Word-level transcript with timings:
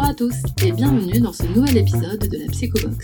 Bonjour 0.00 0.12
à 0.12 0.14
tous 0.14 0.64
et 0.64 0.72
bienvenue 0.72 1.20
dans 1.20 1.32
ce 1.34 1.42
nouvel 1.42 1.76
épisode 1.76 2.26
de 2.26 2.38
la 2.38 2.46
Psychobox. 2.46 2.96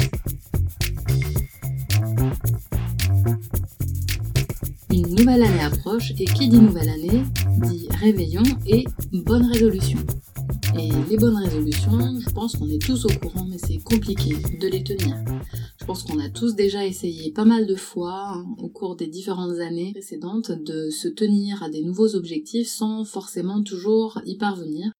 Une 4.90 5.14
nouvelle 5.14 5.42
année 5.42 5.60
approche 5.60 6.12
et 6.18 6.24
qui 6.24 6.48
dit 6.48 6.58
nouvelle 6.58 6.88
année 6.88 7.22
dit 7.68 7.86
réveillon 8.00 8.42
et 8.66 8.84
bonne 9.12 9.44
résolution. 9.44 9.98
Et 10.78 10.88
les 11.10 11.18
bonnes 11.18 11.36
résolutions, 11.36 12.18
je 12.18 12.30
pense 12.30 12.56
qu'on 12.56 12.70
est 12.70 12.80
tous 12.80 13.04
au 13.04 13.18
courant, 13.18 13.44
mais 13.44 13.58
c'est 13.58 13.76
compliqué 13.76 14.34
de 14.58 14.66
les 14.66 14.82
tenir. 14.82 15.22
Je 15.78 15.84
pense 15.84 16.02
qu'on 16.02 16.18
a 16.18 16.30
tous 16.30 16.54
déjà 16.54 16.86
essayé 16.86 17.30
pas 17.30 17.44
mal 17.44 17.66
de 17.66 17.76
fois 17.76 18.36
hein, 18.36 18.46
au 18.56 18.70
cours 18.70 18.96
des 18.96 19.06
différentes 19.06 19.58
années 19.58 19.92
précédentes 19.92 20.50
de 20.50 20.88
se 20.88 21.08
tenir 21.08 21.62
à 21.62 21.68
des 21.68 21.82
nouveaux 21.82 22.14
objectifs 22.16 22.68
sans 22.68 23.04
forcément 23.04 23.62
toujours 23.62 24.18
y 24.24 24.38
parvenir, 24.38 24.92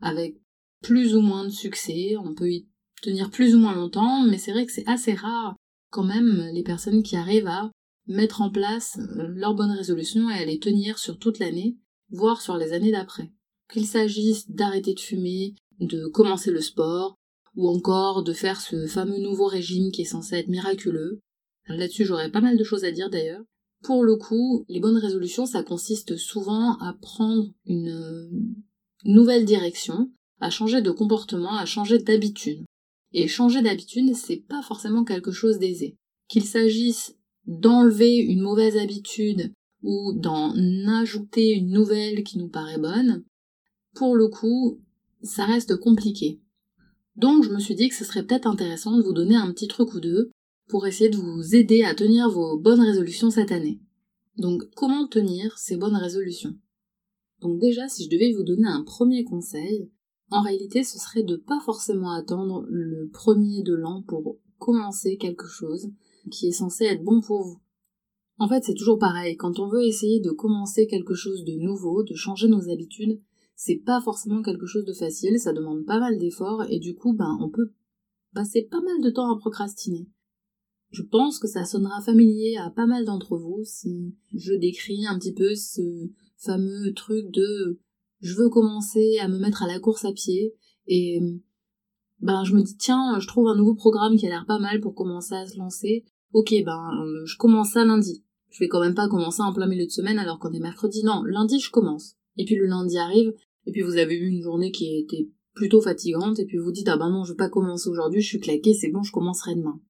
avec 0.00 0.36
plus 0.82 1.14
ou 1.14 1.20
moins 1.20 1.44
de 1.44 1.50
succès, 1.50 2.16
on 2.16 2.34
peut 2.34 2.50
y 2.50 2.68
tenir 3.02 3.30
plus 3.30 3.54
ou 3.54 3.58
moins 3.58 3.74
longtemps, 3.74 4.22
mais 4.22 4.38
c'est 4.38 4.52
vrai 4.52 4.66
que 4.66 4.72
c'est 4.72 4.88
assez 4.88 5.14
rare 5.14 5.56
quand 5.90 6.04
même 6.04 6.48
les 6.52 6.62
personnes 6.62 7.02
qui 7.02 7.16
arrivent 7.16 7.48
à 7.48 7.70
mettre 8.06 8.42
en 8.42 8.50
place 8.50 8.98
euh, 8.98 9.28
leurs 9.28 9.54
bonnes 9.54 9.70
résolutions 9.70 10.30
et 10.30 10.34
à 10.34 10.44
les 10.44 10.58
tenir 10.58 10.98
sur 10.98 11.18
toute 11.18 11.38
l'année, 11.38 11.76
voire 12.10 12.40
sur 12.40 12.56
les 12.56 12.72
années 12.72 12.92
d'après 12.92 13.32
qu'il 13.72 13.86
s'agisse 13.86 14.50
d'arrêter 14.50 14.94
de 14.94 15.00
fumer, 15.00 15.54
de 15.78 16.06
commencer 16.06 16.50
le 16.50 16.60
sport, 16.60 17.14
ou 17.56 17.68
encore 17.68 18.22
de 18.22 18.32
faire 18.32 18.60
ce 18.60 18.86
fameux 18.86 19.18
nouveau 19.18 19.46
régime 19.46 19.90
qui 19.90 20.02
est 20.02 20.06
censé 20.06 20.36
être 20.36 20.48
miraculeux. 20.48 21.20
Là-dessus, 21.66 22.04
j'aurais 22.04 22.30
pas 22.30 22.40
mal 22.40 22.56
de 22.56 22.64
choses 22.64 22.84
à 22.84 22.90
dire 22.90 23.10
d'ailleurs. 23.10 23.42
Pour 23.82 24.04
le 24.04 24.16
coup, 24.16 24.64
les 24.68 24.80
bonnes 24.80 24.98
résolutions, 24.98 25.46
ça 25.46 25.62
consiste 25.62 26.16
souvent 26.16 26.76
à 26.78 26.94
prendre 27.00 27.48
une 27.64 28.54
nouvelle 29.04 29.44
direction, 29.44 30.10
à 30.40 30.50
changer 30.50 30.82
de 30.82 30.90
comportement, 30.90 31.56
à 31.56 31.66
changer 31.66 31.98
d'habitude. 31.98 32.64
Et 33.12 33.28
changer 33.28 33.62
d'habitude, 33.62 34.14
c'est 34.14 34.44
pas 34.48 34.62
forcément 34.62 35.04
quelque 35.04 35.32
chose 35.32 35.58
d'aisé. 35.58 35.96
Qu'il 36.28 36.44
s'agisse 36.44 37.16
d'enlever 37.46 38.16
une 38.16 38.40
mauvaise 38.40 38.76
habitude 38.76 39.52
ou 39.82 40.12
d'en 40.14 40.54
ajouter 41.00 41.52
une 41.52 41.70
nouvelle 41.70 42.22
qui 42.22 42.38
nous 42.38 42.48
paraît 42.48 42.78
bonne, 42.78 43.24
pour 43.94 44.14
le 44.14 44.28
coup, 44.28 44.80
ça 45.22 45.44
reste 45.44 45.76
compliqué. 45.76 46.40
Donc 47.16 47.44
je 47.44 47.50
me 47.50 47.58
suis 47.58 47.74
dit 47.74 47.88
que 47.88 47.94
ce 47.94 48.04
serait 48.04 48.24
peut-être 48.24 48.46
intéressant 48.46 48.96
de 48.96 49.02
vous 49.02 49.12
donner 49.12 49.36
un 49.36 49.52
petit 49.52 49.68
truc 49.68 49.92
ou 49.94 50.00
deux 50.00 50.30
pour 50.68 50.86
essayer 50.86 51.10
de 51.10 51.16
vous 51.16 51.54
aider 51.54 51.82
à 51.82 51.94
tenir 51.94 52.30
vos 52.30 52.56
bonnes 52.56 52.80
résolutions 52.80 53.30
cette 53.30 53.52
année. 53.52 53.80
Donc 54.36 54.62
comment 54.76 55.06
tenir 55.06 55.58
ces 55.58 55.76
bonnes 55.76 55.96
résolutions? 55.96 56.56
Donc 57.40 57.58
déjà, 57.58 57.88
si 57.88 58.04
je 58.04 58.10
devais 58.10 58.32
vous 58.32 58.44
donner 58.44 58.68
un 58.68 58.84
premier 58.84 59.24
conseil, 59.24 59.90
en 60.30 60.42
réalité 60.42 60.84
ce 60.84 60.98
serait 60.98 61.22
de 61.22 61.36
pas 61.36 61.60
forcément 61.60 62.12
attendre 62.12 62.64
le 62.68 63.08
premier 63.08 63.62
de 63.62 63.74
l'an 63.74 64.02
pour 64.02 64.38
commencer 64.58 65.16
quelque 65.16 65.46
chose 65.46 65.90
qui 66.30 66.48
est 66.48 66.52
censé 66.52 66.84
être 66.84 67.02
bon 67.02 67.20
pour 67.20 67.42
vous. 67.42 67.60
En 68.38 68.48
fait, 68.48 68.64
c'est 68.64 68.74
toujours 68.74 68.98
pareil, 68.98 69.36
quand 69.36 69.58
on 69.58 69.68
veut 69.68 69.84
essayer 69.84 70.20
de 70.20 70.30
commencer 70.30 70.86
quelque 70.86 71.14
chose 71.14 71.44
de 71.44 71.56
nouveau, 71.56 72.02
de 72.02 72.14
changer 72.14 72.48
nos 72.48 72.70
habitudes, 72.70 73.20
c'est 73.54 73.82
pas 73.84 74.00
forcément 74.00 74.42
quelque 74.42 74.64
chose 74.64 74.86
de 74.86 74.94
facile, 74.94 75.38
ça 75.38 75.52
demande 75.52 75.84
pas 75.84 76.00
mal 76.00 76.18
d'efforts 76.18 76.64
et 76.70 76.78
du 76.78 76.94
coup, 76.94 77.12
ben, 77.12 77.36
on 77.40 77.50
peut 77.50 77.72
passer 78.32 78.62
pas 78.62 78.80
mal 78.80 79.02
de 79.02 79.10
temps 79.10 79.30
à 79.30 79.38
procrastiner. 79.38 80.08
Je 80.90 81.02
pense 81.02 81.38
que 81.38 81.48
ça 81.48 81.66
sonnera 81.66 82.00
familier 82.00 82.56
à 82.56 82.70
pas 82.70 82.86
mal 82.86 83.04
d'entre 83.04 83.36
vous 83.36 83.62
si 83.64 84.14
je 84.34 84.54
décris 84.54 85.06
un 85.06 85.18
petit 85.18 85.34
peu 85.34 85.54
ce 85.54 86.08
fameux 86.38 86.94
truc 86.94 87.30
de 87.30 87.78
je 88.20 88.34
veux 88.34 88.48
commencer 88.48 89.18
à 89.18 89.28
me 89.28 89.38
mettre 89.38 89.62
à 89.62 89.66
la 89.66 89.80
course 89.80 90.04
à 90.04 90.12
pied. 90.12 90.54
Et 90.86 91.20
ben 92.20 92.44
je 92.44 92.54
me 92.54 92.62
dis 92.62 92.76
tiens 92.76 93.18
je 93.18 93.26
trouve 93.26 93.48
un 93.48 93.56
nouveau 93.56 93.74
programme 93.74 94.16
qui 94.16 94.26
a 94.26 94.30
l'air 94.30 94.44
pas 94.46 94.58
mal 94.58 94.80
pour 94.80 94.94
commencer 94.94 95.34
à 95.34 95.46
se 95.46 95.58
lancer. 95.58 96.04
Ok 96.32 96.54
ben 96.64 96.90
je 97.24 97.36
commence 97.36 97.72
ça 97.72 97.84
lundi. 97.84 98.24
Je 98.50 98.58
vais 98.60 98.68
quand 98.68 98.80
même 98.80 98.94
pas 98.94 99.08
commencer 99.08 99.42
en 99.42 99.52
plein 99.52 99.66
milieu 99.66 99.86
de 99.86 99.90
semaine 99.90 100.18
alors 100.18 100.38
qu'on 100.38 100.52
est 100.52 100.60
mercredi. 100.60 101.02
Non 101.04 101.22
lundi 101.24 101.60
je 101.60 101.70
commence. 101.70 102.16
Et 102.36 102.44
puis 102.44 102.56
le 102.56 102.66
lundi 102.66 102.98
arrive. 102.98 103.32
Et 103.66 103.72
puis 103.72 103.82
vous 103.82 103.96
avez 103.96 104.16
eu 104.16 104.26
une 104.26 104.42
journée 104.42 104.72
qui 104.72 104.98
était 104.98 105.28
plutôt 105.54 105.80
fatigante, 105.80 106.38
et 106.38 106.46
puis 106.46 106.58
vous 106.58 106.72
dites 106.72 106.88
ah 106.88 106.96
ben 106.96 107.10
non 107.10 107.24
je 107.24 107.32
vais 107.32 107.36
pas 107.36 107.48
commencer 107.48 107.88
aujourd'hui, 107.88 108.20
je 108.20 108.28
suis 108.28 108.40
claqué, 108.40 108.72
c'est 108.72 108.90
bon, 108.90 109.02
je 109.02 109.12
commencerai 109.12 109.54
demain. 109.54 109.80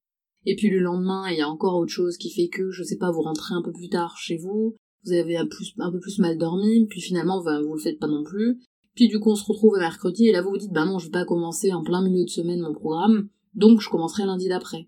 Et 0.45 0.55
puis 0.55 0.69
le 0.69 0.79
lendemain, 0.79 1.29
il 1.29 1.37
y 1.37 1.41
a 1.41 1.49
encore 1.49 1.77
autre 1.77 1.91
chose 1.91 2.17
qui 2.17 2.31
fait 2.31 2.49
que, 2.49 2.71
je 2.71 2.83
sais 2.83 2.97
pas, 2.97 3.11
vous 3.11 3.21
rentrez 3.21 3.53
un 3.53 3.61
peu 3.61 3.71
plus 3.71 3.89
tard 3.89 4.17
chez 4.17 4.37
vous, 4.37 4.75
vous 5.03 5.13
avez 5.13 5.37
un, 5.37 5.45
peu 5.45 5.99
plus 5.99 6.19
mal 6.19 6.37
dormi, 6.37 6.85
puis 6.87 7.01
finalement 7.01 7.39
vous 7.39 7.73
le 7.73 7.79
faites 7.79 7.99
pas 7.99 8.07
non 8.07 8.23
plus. 8.23 8.59
Puis 8.95 9.07
du 9.07 9.19
coup 9.19 9.31
on 9.31 9.35
se 9.35 9.45
retrouve 9.45 9.77
mercredi 9.77 10.27
et 10.27 10.31
là 10.31 10.41
vous 10.41 10.51
vous 10.51 10.57
dites 10.57 10.73
bah 10.73 10.85
non 10.85 10.99
je 10.99 11.05
vais 11.05 11.11
pas 11.11 11.25
commencer 11.25 11.71
en 11.71 11.83
plein 11.83 12.03
milieu 12.03 12.23
de 12.23 12.29
semaine 12.29 12.61
mon 12.61 12.73
programme, 12.73 13.29
donc 13.55 13.81
je 13.81 13.89
commencerai 13.89 14.25
lundi 14.25 14.47
d'après. 14.47 14.87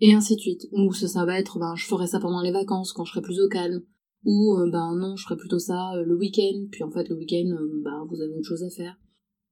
Et 0.00 0.12
ainsi 0.12 0.36
de 0.36 0.40
suite. 0.40 0.66
Ou 0.72 0.92
ça, 0.92 1.08
ça 1.08 1.24
va 1.24 1.38
être 1.38 1.58
ben 1.58 1.74
je 1.74 1.86
ferai 1.86 2.06
ça 2.06 2.20
pendant 2.20 2.42
les 2.42 2.52
vacances 2.52 2.92
quand 2.92 3.04
je 3.04 3.12
serai 3.12 3.22
plus 3.22 3.40
au 3.40 3.48
calme 3.48 3.82
ou 4.26 4.56
euh, 4.58 4.68
ben 4.70 4.96
non, 4.96 5.16
je 5.16 5.24
ferai 5.24 5.36
plutôt 5.36 5.60
ça 5.60 5.94
euh, 5.94 6.04
le 6.04 6.16
week-end, 6.16 6.66
puis 6.70 6.82
en 6.82 6.90
fait 6.90 7.08
le 7.08 7.16
week-end, 7.16 7.48
euh, 7.48 7.80
ben 7.84 8.04
vous 8.08 8.20
avez 8.20 8.34
autre 8.34 8.48
chose 8.48 8.64
à 8.64 8.70
faire. 8.70 8.96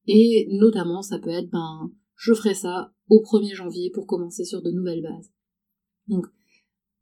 Et 0.06 0.48
notamment, 0.50 1.00
ça 1.00 1.18
peut 1.18 1.30
être, 1.30 1.48
ben, 1.50 1.90
je 2.16 2.34
ferai 2.34 2.54
ça 2.54 2.92
au 3.08 3.22
1er 3.22 3.54
janvier 3.54 3.90
pour 3.94 4.06
commencer 4.06 4.44
sur 4.44 4.62
de 4.62 4.70
nouvelles 4.70 5.02
bases. 5.02 5.32
Donc, 6.08 6.26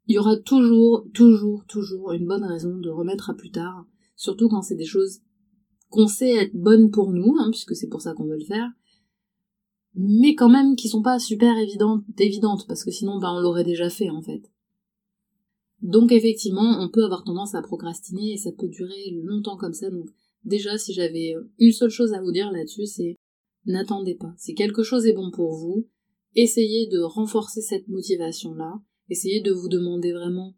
il 0.07 0.15
y 0.15 0.19
aura 0.19 0.37
toujours, 0.37 1.07
toujours, 1.15 1.65
toujours 1.67 2.13
une 2.13 2.27
bonne 2.27 2.45
raison 2.45 2.77
de 2.79 2.91
remettre 2.91 3.31
à 3.31 3.35
plus 3.35 3.51
tard, 3.51 3.87
surtout 4.17 4.49
quand 4.49 4.63
c'est 4.63 4.77
des 4.77 4.85
choses 4.85 5.21
qu'on 5.91 6.07
sait 6.07 6.35
être 6.35 6.55
bonnes 6.55 6.91
pour 6.91 7.13
nous, 7.13 7.37
hein, 7.39 7.49
puisque 7.51 7.77
c'est 7.77 7.89
pour 7.89 8.01
ça 8.01 8.15
qu'on 8.15 8.27
veut 8.27 8.39
le 8.39 8.45
faire, 8.45 8.71
mais 9.95 10.35
quand 10.35 10.49
même 10.49 10.75
qui 10.75 10.89
sont 10.89 11.03
pas 11.03 11.19
super 11.19 11.57
évidentes, 11.59 12.05
évidentes, 12.19 12.67
parce 12.67 12.83
que 12.85 12.91
sinon, 12.91 13.19
ben, 13.19 13.33
on 13.33 13.41
l'aurait 13.41 13.65
déjà 13.65 13.91
fait, 13.91 14.11
en 14.11 14.23
fait. 14.23 14.43
Donc 15.83 16.13
effectivement, 16.13 16.79
on 16.81 16.89
peut 16.89 17.05
avoir 17.05 17.25
tendance 17.25 17.55
à 17.55 17.63
procrastiner 17.63 18.33
et 18.33 18.37
ça 18.37 18.53
peut 18.53 18.69
durer 18.69 19.11
longtemps 19.23 19.57
comme 19.57 19.75
ça. 19.75 19.91
Donc 19.91 20.09
déjà, 20.45 20.79
si 20.79 20.93
j'avais 20.93 21.35
une 21.59 21.73
seule 21.73 21.91
chose 21.91 22.13
à 22.13 22.23
vous 22.23 22.31
dire 22.31 22.53
là-dessus, 22.53 22.87
c'est 22.87 23.17
n'attendez 23.67 24.15
pas. 24.15 24.33
Si 24.39 24.55
quelque 24.55 24.85
chose 24.85 25.07
est 25.07 25.13
bon 25.13 25.33
pour 25.33 25.53
vous, 25.55 25.89
essayez 26.37 26.87
de 26.87 27.01
renforcer 27.01 27.61
cette 27.61 27.89
motivation-là, 27.89 28.81
essayez 29.13 29.41
de 29.41 29.53
vous 29.53 29.69
demander 29.69 30.13
vraiment 30.13 30.55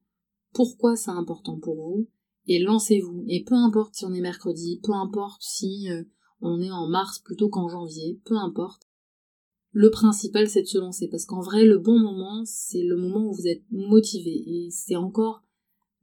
pourquoi 0.53 0.97
c'est 0.97 1.11
important 1.11 1.59
pour 1.59 1.77
vous, 1.77 2.09
et 2.47 2.59
lancez-vous. 2.59 3.25
Et 3.29 3.45
peu 3.45 3.55
importe 3.55 3.95
si 3.95 4.05
on 4.05 4.15
est 4.15 4.21
mercredi, 4.21 4.81
peu 4.83 4.93
importe 4.93 5.43
si 5.43 5.91
euh, 5.91 6.05
on 6.41 6.61
est 6.61 6.71
en 6.71 6.89
mars 6.89 7.19
plutôt 7.19 7.49
qu'en 7.49 7.69
janvier, 7.69 8.21
peu 8.25 8.37
importe, 8.37 8.89
le 9.73 9.91
principal 9.91 10.49
c'est 10.49 10.63
de 10.63 10.69
se 10.69 10.79
lancer 10.79 11.09
parce 11.09 11.27
qu'en 11.27 11.41
vrai 11.41 11.65
le 11.65 11.79
bon 11.79 11.99
moment 11.99 12.45
c'est 12.45 12.85
le 12.85 12.97
moment 12.97 13.27
où 13.27 13.33
vous 13.33 13.49
êtes 13.49 13.65
motivé 13.73 14.31
et 14.31 14.69
c'est 14.71 14.95
encore 14.95 15.43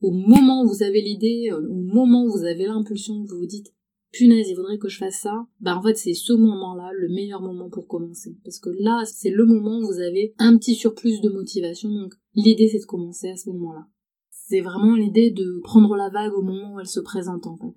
au 0.02 0.12
moment 0.12 0.64
où 0.64 0.68
vous 0.68 0.84
avez 0.84 1.02
l'idée, 1.02 1.50
euh, 1.52 1.66
au 1.70 1.76
moment 1.76 2.26
où 2.26 2.32
vous 2.32 2.44
avez 2.44 2.66
l'impulsion, 2.66 3.24
vous 3.24 3.38
vous 3.38 3.46
dites 3.46 3.74
punaise, 4.12 4.50
il 4.50 4.56
faudrait 4.56 4.78
que 4.78 4.90
je 4.90 4.98
fasse 4.98 5.22
ça, 5.22 5.48
bah 5.60 5.78
en 5.78 5.82
fait 5.82 5.96
c'est 5.96 6.14
ce 6.14 6.34
moment-là 6.34 6.92
le 6.94 7.10
meilleur 7.10 7.42
moment 7.42 7.70
pour 7.70 7.88
commencer. 7.88 8.38
Parce 8.44 8.60
que 8.60 8.70
là, 8.80 9.04
c'est 9.06 9.30
le 9.30 9.46
moment 9.46 9.80
où 9.80 9.88
vous 9.88 10.00
avez 10.00 10.34
un 10.38 10.58
petit 10.58 10.76
surplus 10.76 11.22
de 11.22 11.30
motivation, 11.30 11.90
donc 11.90 12.14
l'idée 12.36 12.68
c'est 12.68 12.80
de 12.80 12.86
commencer 12.86 13.30
à 13.30 13.38
ce 13.38 13.50
moment-là. 13.50 13.88
C'est 14.30 14.62
vraiment 14.62 14.96
l'idée 14.96 15.32
de 15.32 15.60
prendre 15.64 15.96
la 15.96 16.10
vague 16.10 16.34
au 16.34 16.42
moment 16.42 16.74
où 16.74 16.80
elle 16.80 16.88
se 16.88 17.00
présente 17.00 17.48
en 17.48 17.58
fait. 17.58 17.74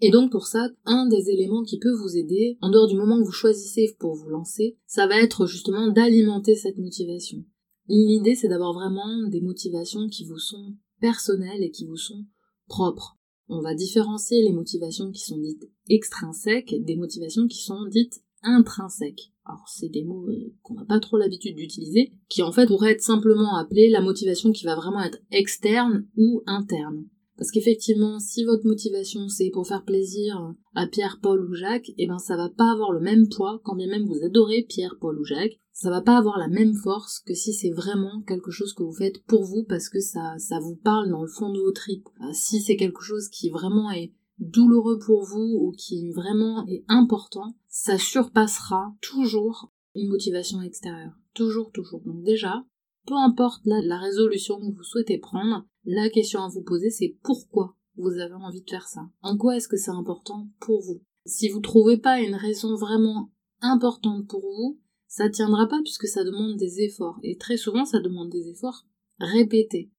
Et 0.00 0.10
donc 0.10 0.30
pour 0.30 0.46
ça, 0.46 0.68
un 0.84 1.06
des 1.06 1.30
éléments 1.30 1.62
qui 1.62 1.78
peut 1.78 1.94
vous 1.94 2.16
aider, 2.16 2.58
en 2.60 2.70
dehors 2.70 2.86
du 2.86 2.96
moment 2.96 3.18
que 3.18 3.24
vous 3.24 3.32
choisissez 3.32 3.96
pour 3.98 4.14
vous 4.14 4.28
lancer, 4.28 4.78
ça 4.86 5.06
va 5.06 5.20
être 5.20 5.46
justement 5.46 5.88
d'alimenter 5.88 6.54
cette 6.54 6.78
motivation. 6.78 7.44
L'idée 7.88 8.34
c'est 8.34 8.48
d'avoir 8.48 8.72
vraiment 8.72 9.28
des 9.28 9.40
motivations 9.40 10.08
qui 10.08 10.24
vous 10.26 10.38
sont 10.38 10.74
personnelles 11.00 11.62
et 11.62 11.70
qui 11.70 11.86
vous 11.86 11.96
sont 11.96 12.24
propres. 12.66 13.15
On 13.48 13.60
va 13.60 13.74
différencier 13.74 14.42
les 14.42 14.52
motivations 14.52 15.12
qui 15.12 15.22
sont 15.22 15.38
dites 15.38 15.70
extrinsèques 15.88 16.74
des 16.84 16.96
motivations 16.96 17.46
qui 17.46 17.62
sont 17.62 17.86
dites 17.86 18.22
intrinsèques. 18.42 19.32
Alors 19.44 19.68
c'est 19.68 19.88
des 19.88 20.04
mots 20.04 20.28
euh, 20.28 20.52
qu'on 20.62 20.74
n'a 20.74 20.84
pas 20.84 20.98
trop 20.98 21.16
l'habitude 21.16 21.56
d'utiliser, 21.56 22.12
qui 22.28 22.42
en 22.42 22.50
fait 22.50 22.66
pourraient 22.66 22.92
être 22.92 23.02
simplement 23.02 23.56
appelés 23.56 23.88
la 23.88 24.00
motivation 24.00 24.50
qui 24.50 24.64
va 24.64 24.74
vraiment 24.74 25.02
être 25.02 25.18
externe 25.30 26.06
ou 26.16 26.42
interne. 26.46 27.06
Parce 27.36 27.50
qu'effectivement, 27.50 28.18
si 28.18 28.44
votre 28.44 28.66
motivation 28.66 29.28
c'est 29.28 29.50
pour 29.50 29.66
faire 29.66 29.84
plaisir 29.84 30.54
à 30.74 30.86
Pierre, 30.86 31.18
Paul 31.22 31.48
ou 31.48 31.54
Jacques, 31.54 31.90
eh 31.98 32.06
ben 32.06 32.18
ça 32.18 32.36
va 32.36 32.48
pas 32.48 32.72
avoir 32.72 32.92
le 32.92 33.00
même 33.00 33.28
poids, 33.28 33.60
quand 33.64 33.76
bien 33.76 33.88
même 33.88 34.06
vous 34.06 34.24
adorez 34.24 34.62
Pierre, 34.68 34.96
Paul 35.00 35.18
ou 35.18 35.24
Jacques, 35.24 35.58
ça 35.72 35.90
va 35.90 36.00
pas 36.00 36.16
avoir 36.16 36.38
la 36.38 36.48
même 36.48 36.74
force 36.74 37.20
que 37.20 37.34
si 37.34 37.52
c'est 37.52 37.70
vraiment 37.70 38.22
quelque 38.26 38.50
chose 38.50 38.72
que 38.72 38.82
vous 38.82 38.94
faites 38.94 39.22
pour 39.24 39.44
vous 39.44 39.62
parce 39.64 39.90
que 39.90 40.00
ça, 40.00 40.38
ça 40.38 40.58
vous 40.58 40.76
parle 40.76 41.10
dans 41.10 41.22
le 41.22 41.28
fond 41.28 41.52
de 41.52 41.60
vos 41.60 41.72
tripes. 41.72 42.08
Euh, 42.22 42.32
si 42.32 42.62
c'est 42.62 42.76
quelque 42.76 43.02
chose 43.02 43.28
qui 43.28 43.50
vraiment 43.50 43.90
est 43.90 44.14
douloureux 44.38 44.98
pour 44.98 45.24
vous 45.24 45.58
ou 45.60 45.72
qui 45.72 46.10
vraiment 46.12 46.66
est 46.66 46.84
important, 46.88 47.54
ça 47.68 47.98
surpassera 47.98 48.94
toujours 49.02 49.70
une 49.94 50.08
motivation 50.08 50.62
extérieure. 50.62 51.12
Toujours, 51.34 51.70
toujours. 51.72 52.00
Donc 52.06 52.22
déjà, 52.22 52.64
peu 53.06 53.14
importe 53.14 53.62
la, 53.64 53.98
résolution 53.98 54.58
que 54.58 54.76
vous 54.76 54.82
souhaitez 54.82 55.18
prendre, 55.18 55.66
la 55.84 56.10
question 56.10 56.42
à 56.42 56.48
vous 56.48 56.62
poser 56.62 56.90
c'est 56.90 57.16
pourquoi 57.22 57.76
vous 57.96 58.18
avez 58.18 58.34
envie 58.34 58.62
de 58.62 58.70
faire 58.70 58.88
ça? 58.88 59.08
En 59.22 59.36
quoi 59.36 59.56
est-ce 59.56 59.68
que 59.68 59.76
c'est 59.76 59.90
important 59.90 60.48
pour 60.60 60.82
vous? 60.82 61.02
Si 61.24 61.48
vous 61.48 61.60
trouvez 61.60 61.96
pas 61.96 62.20
une 62.20 62.34
raison 62.34 62.74
vraiment 62.76 63.32
importante 63.60 64.28
pour 64.28 64.42
vous, 64.42 64.80
ça 65.08 65.30
tiendra 65.30 65.66
pas 65.66 65.80
puisque 65.82 66.06
ça 66.06 66.24
demande 66.24 66.56
des 66.56 66.82
efforts. 66.82 67.18
Et 67.22 67.36
très 67.36 67.56
souvent, 67.56 67.84
ça 67.84 68.00
demande 68.00 68.30
des 68.30 68.48
efforts 68.48 68.84
répétés. 69.18 69.90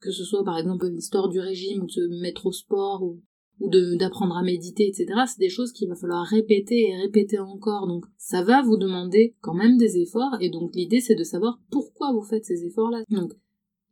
Que 0.00 0.12
ce 0.12 0.24
soit 0.24 0.44
par 0.44 0.58
exemple 0.58 0.88
l'histoire 0.88 1.28
du 1.28 1.40
régime 1.40 1.82
ou 1.82 1.86
de 1.86 1.90
se 1.90 2.20
mettre 2.20 2.46
au 2.46 2.52
sport 2.52 3.02
ou, 3.02 3.22
ou 3.60 3.70
d'apprendre 3.96 4.36
à 4.36 4.42
méditer, 4.42 4.88
etc. 4.88 5.06
C'est 5.26 5.38
des 5.38 5.48
choses 5.48 5.72
qu'il 5.72 5.88
va 5.88 5.94
falloir 5.94 6.24
répéter 6.26 6.88
et 6.88 6.96
répéter 6.96 7.38
encore. 7.38 7.86
Donc 7.86 8.04
ça 8.16 8.42
va 8.42 8.62
vous 8.62 8.76
demander 8.76 9.36
quand 9.40 9.54
même 9.54 9.76
des 9.76 9.98
efforts. 9.98 10.36
Et 10.40 10.50
donc 10.50 10.74
l'idée 10.74 11.00
c'est 11.00 11.14
de 11.14 11.24
savoir 11.24 11.60
pourquoi 11.70 12.12
vous 12.12 12.22
faites 12.22 12.44
ces 12.44 12.64
efforts-là. 12.64 13.04
Donc 13.10 13.32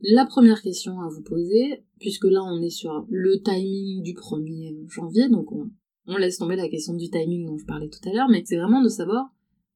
la 0.02 0.24
première 0.24 0.62
question 0.62 1.00
à 1.00 1.08
vous 1.08 1.22
poser, 1.22 1.84
puisque 1.98 2.24
là 2.24 2.42
on 2.42 2.60
est 2.62 2.70
sur 2.70 3.06
le 3.08 3.40
timing 3.42 4.02
du 4.02 4.14
1er 4.14 4.88
janvier, 4.88 5.28
donc 5.28 5.52
on, 5.52 5.70
on 6.06 6.16
laisse 6.16 6.38
tomber 6.38 6.56
la 6.56 6.68
question 6.68 6.94
du 6.94 7.10
timing 7.10 7.46
dont 7.46 7.58
je 7.58 7.66
parlais 7.66 7.88
tout 7.88 8.08
à 8.08 8.12
l'heure, 8.12 8.28
mais 8.30 8.42
c'est 8.44 8.56
vraiment 8.56 8.82
de 8.82 8.88
savoir, 8.88 9.26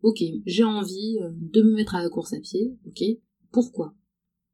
ok, 0.02 0.22
j'ai 0.46 0.64
envie 0.64 1.19
euh, 1.20 1.30
de 1.34 1.62
me 1.62 1.75
mettre 1.75 1.94
à 1.94 2.02
la 2.02 2.08
course 2.08 2.32
à 2.32 2.40
pied, 2.40 2.75
ok, 2.87 3.02
pourquoi? 3.52 3.94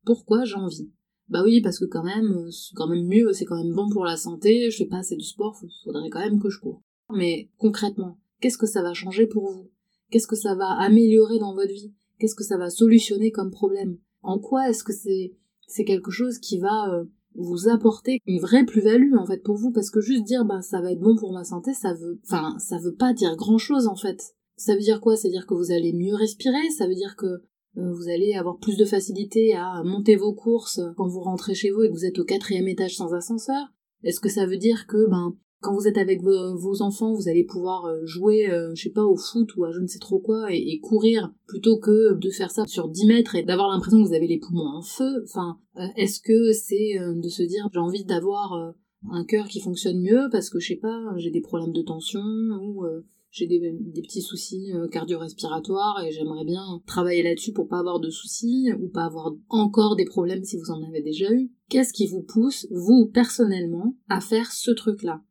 Pourquoi 0.04 0.44
j'ai 0.44 0.56
envie? 0.56 0.90
Bah 1.30 1.42
oui, 1.44 1.60
parce 1.60 1.78
que 1.78 1.84
quand 1.84 2.02
même, 2.02 2.32
euh, 2.32 2.50
c'est 2.50 2.74
quand 2.74 2.88
même 2.88 3.06
mieux, 3.06 3.32
c'est 3.32 3.44
quand 3.44 3.62
même 3.62 3.72
bon 3.72 3.88
pour 3.88 4.04
la 4.04 4.16
santé, 4.16 4.68
je 4.70 4.78
fais 4.78 4.86
pas 4.86 4.98
assez 4.98 5.16
de 5.16 5.22
sport, 5.22 5.56
faudrait 5.84 6.10
quand 6.10 6.18
même 6.18 6.40
que 6.40 6.50
je 6.50 6.58
cours. 6.58 6.82
Mais 7.14 7.48
concrètement, 7.56 8.18
qu'est-ce 8.40 8.58
que 8.58 8.66
ça 8.66 8.82
va 8.82 8.94
changer 8.94 9.26
pour 9.26 9.48
vous? 9.48 9.70
Qu'est-ce 10.10 10.26
que 10.26 10.36
ça 10.36 10.56
va 10.56 10.72
améliorer 10.72 11.38
dans 11.38 11.54
votre 11.54 11.72
vie? 11.72 11.94
Qu'est-ce 12.18 12.34
que 12.34 12.44
ça 12.44 12.58
va 12.58 12.68
solutionner 12.68 13.30
comme 13.30 13.52
problème? 13.52 13.98
En 14.22 14.40
quoi 14.40 14.68
est-ce 14.68 14.82
que 14.82 14.92
c'est 14.92 15.32
c'est 15.68 15.84
quelque 15.84 16.10
chose 16.10 16.38
qui 16.38 16.58
va 16.58 16.92
euh, 16.92 17.04
vous 17.36 17.68
apporter 17.68 18.18
une 18.26 18.40
vraie 18.40 18.64
plus-value 18.64 19.14
en 19.16 19.24
fait 19.24 19.42
pour 19.42 19.56
vous? 19.56 19.70
Parce 19.70 19.90
que 19.90 20.00
juste 20.00 20.24
dire 20.24 20.44
bah 20.44 20.62
ça 20.62 20.80
va 20.80 20.90
être 20.90 21.00
bon 21.00 21.16
pour 21.16 21.32
ma 21.32 21.44
santé 21.44 21.72
ça 21.74 21.94
veut 21.94 22.20
enfin 22.24 22.58
ça 22.58 22.78
veut 22.78 22.94
pas 22.94 23.14
dire 23.14 23.36
grand 23.36 23.58
chose 23.58 23.86
en 23.86 23.96
fait. 23.96 24.34
Ça 24.56 24.74
veut 24.74 24.80
dire 24.80 25.00
quoi? 25.00 25.16
C'est 25.16 25.30
dire 25.30 25.46
que 25.46 25.54
vous 25.54 25.70
allez 25.70 25.92
mieux 25.92 26.14
respirer? 26.14 26.70
Ça 26.76 26.86
veut 26.88 26.94
dire 26.94 27.14
que 27.16 27.44
vous 27.76 28.08
allez 28.08 28.34
avoir 28.34 28.58
plus 28.58 28.76
de 28.76 28.84
facilité 28.84 29.54
à 29.54 29.82
monter 29.84 30.16
vos 30.16 30.34
courses 30.34 30.80
quand 30.96 31.06
vous 31.06 31.20
rentrez 31.20 31.54
chez 31.54 31.70
vous 31.70 31.82
et 31.82 31.88
que 31.88 31.94
vous 31.94 32.04
êtes 32.04 32.18
au 32.18 32.24
quatrième 32.24 32.68
étage 32.68 32.96
sans 32.96 33.14
ascenseur 33.14 33.68
est-ce 34.02 34.20
que 34.20 34.28
ça 34.28 34.46
veut 34.46 34.56
dire 34.56 34.86
que 34.86 35.08
ben 35.08 35.36
quand 35.60 35.74
vous 35.74 35.86
êtes 35.86 35.98
avec 35.98 36.22
vos, 36.22 36.80
enfants, 36.82 37.12
vous 37.12 37.28
allez 37.28 37.44
pouvoir 37.44 37.84
euh, 37.84 38.00
jouer, 38.06 38.50
euh, 38.50 38.72
je 38.74 38.84
sais 38.84 38.90
pas, 38.90 39.04
au 39.04 39.16
foot 39.16 39.54
ou 39.56 39.64
à 39.66 39.72
je 39.72 39.78
ne 39.78 39.86
sais 39.86 39.98
trop 39.98 40.18
quoi, 40.18 40.46
et, 40.50 40.80
courir 40.80 41.34
plutôt 41.46 41.78
que 41.78 42.14
de 42.14 42.30
faire 42.30 42.50
ça 42.50 42.64
sur 42.66 42.88
10 42.88 43.06
mètres 43.06 43.34
et 43.34 43.42
d'avoir 43.42 43.68
l'impression 43.68 44.02
que 44.02 44.08
vous 44.08 44.14
avez 44.14 44.26
les 44.26 44.38
poumons 44.38 44.66
en 44.66 44.80
feu? 44.80 45.22
Enfin, 45.24 45.58
euh, 45.76 45.86
est-ce 45.96 46.20
que 46.20 46.52
c'est 46.52 46.98
de 46.98 47.28
se 47.28 47.42
dire 47.42 47.68
j'ai 47.72 47.78
envie 47.78 48.04
d'avoir 48.04 48.74
un 49.10 49.24
cœur 49.24 49.48
qui 49.48 49.60
fonctionne 49.60 50.00
mieux 50.00 50.28
parce 50.32 50.48
que 50.48 50.58
je 50.58 50.68
sais 50.68 50.80
pas, 50.80 51.12
j'ai 51.16 51.30
des 51.30 51.42
problèmes 51.42 51.72
de 51.72 51.82
tension 51.82 52.20
ou 52.62 52.86
j'ai 53.30 53.46
des, 53.46 53.60
petits 54.02 54.22
soucis 54.22 54.72
cardio-respiratoires 54.90 56.02
et 56.04 56.10
j'aimerais 56.10 56.44
bien 56.44 56.82
travailler 56.86 57.22
là-dessus 57.22 57.52
pour 57.52 57.68
pas 57.68 57.78
avoir 57.78 58.00
de 58.00 58.10
soucis 58.10 58.72
ou 58.80 58.88
pas 58.88 59.04
avoir 59.04 59.32
encore 59.48 59.96
des 59.96 60.04
problèmes 60.04 60.44
si 60.44 60.56
vous 60.56 60.70
en 60.70 60.82
avez 60.82 61.02
déjà 61.02 61.32
eu. 61.32 61.50
Qu'est-ce 61.68 61.92
qui 61.92 62.06
vous 62.06 62.22
pousse, 62.22 62.66
vous 62.70 63.06
personnellement, 63.06 63.96
à 64.08 64.20
faire 64.20 64.50
ce 64.50 64.70
truc-là? 64.70 65.22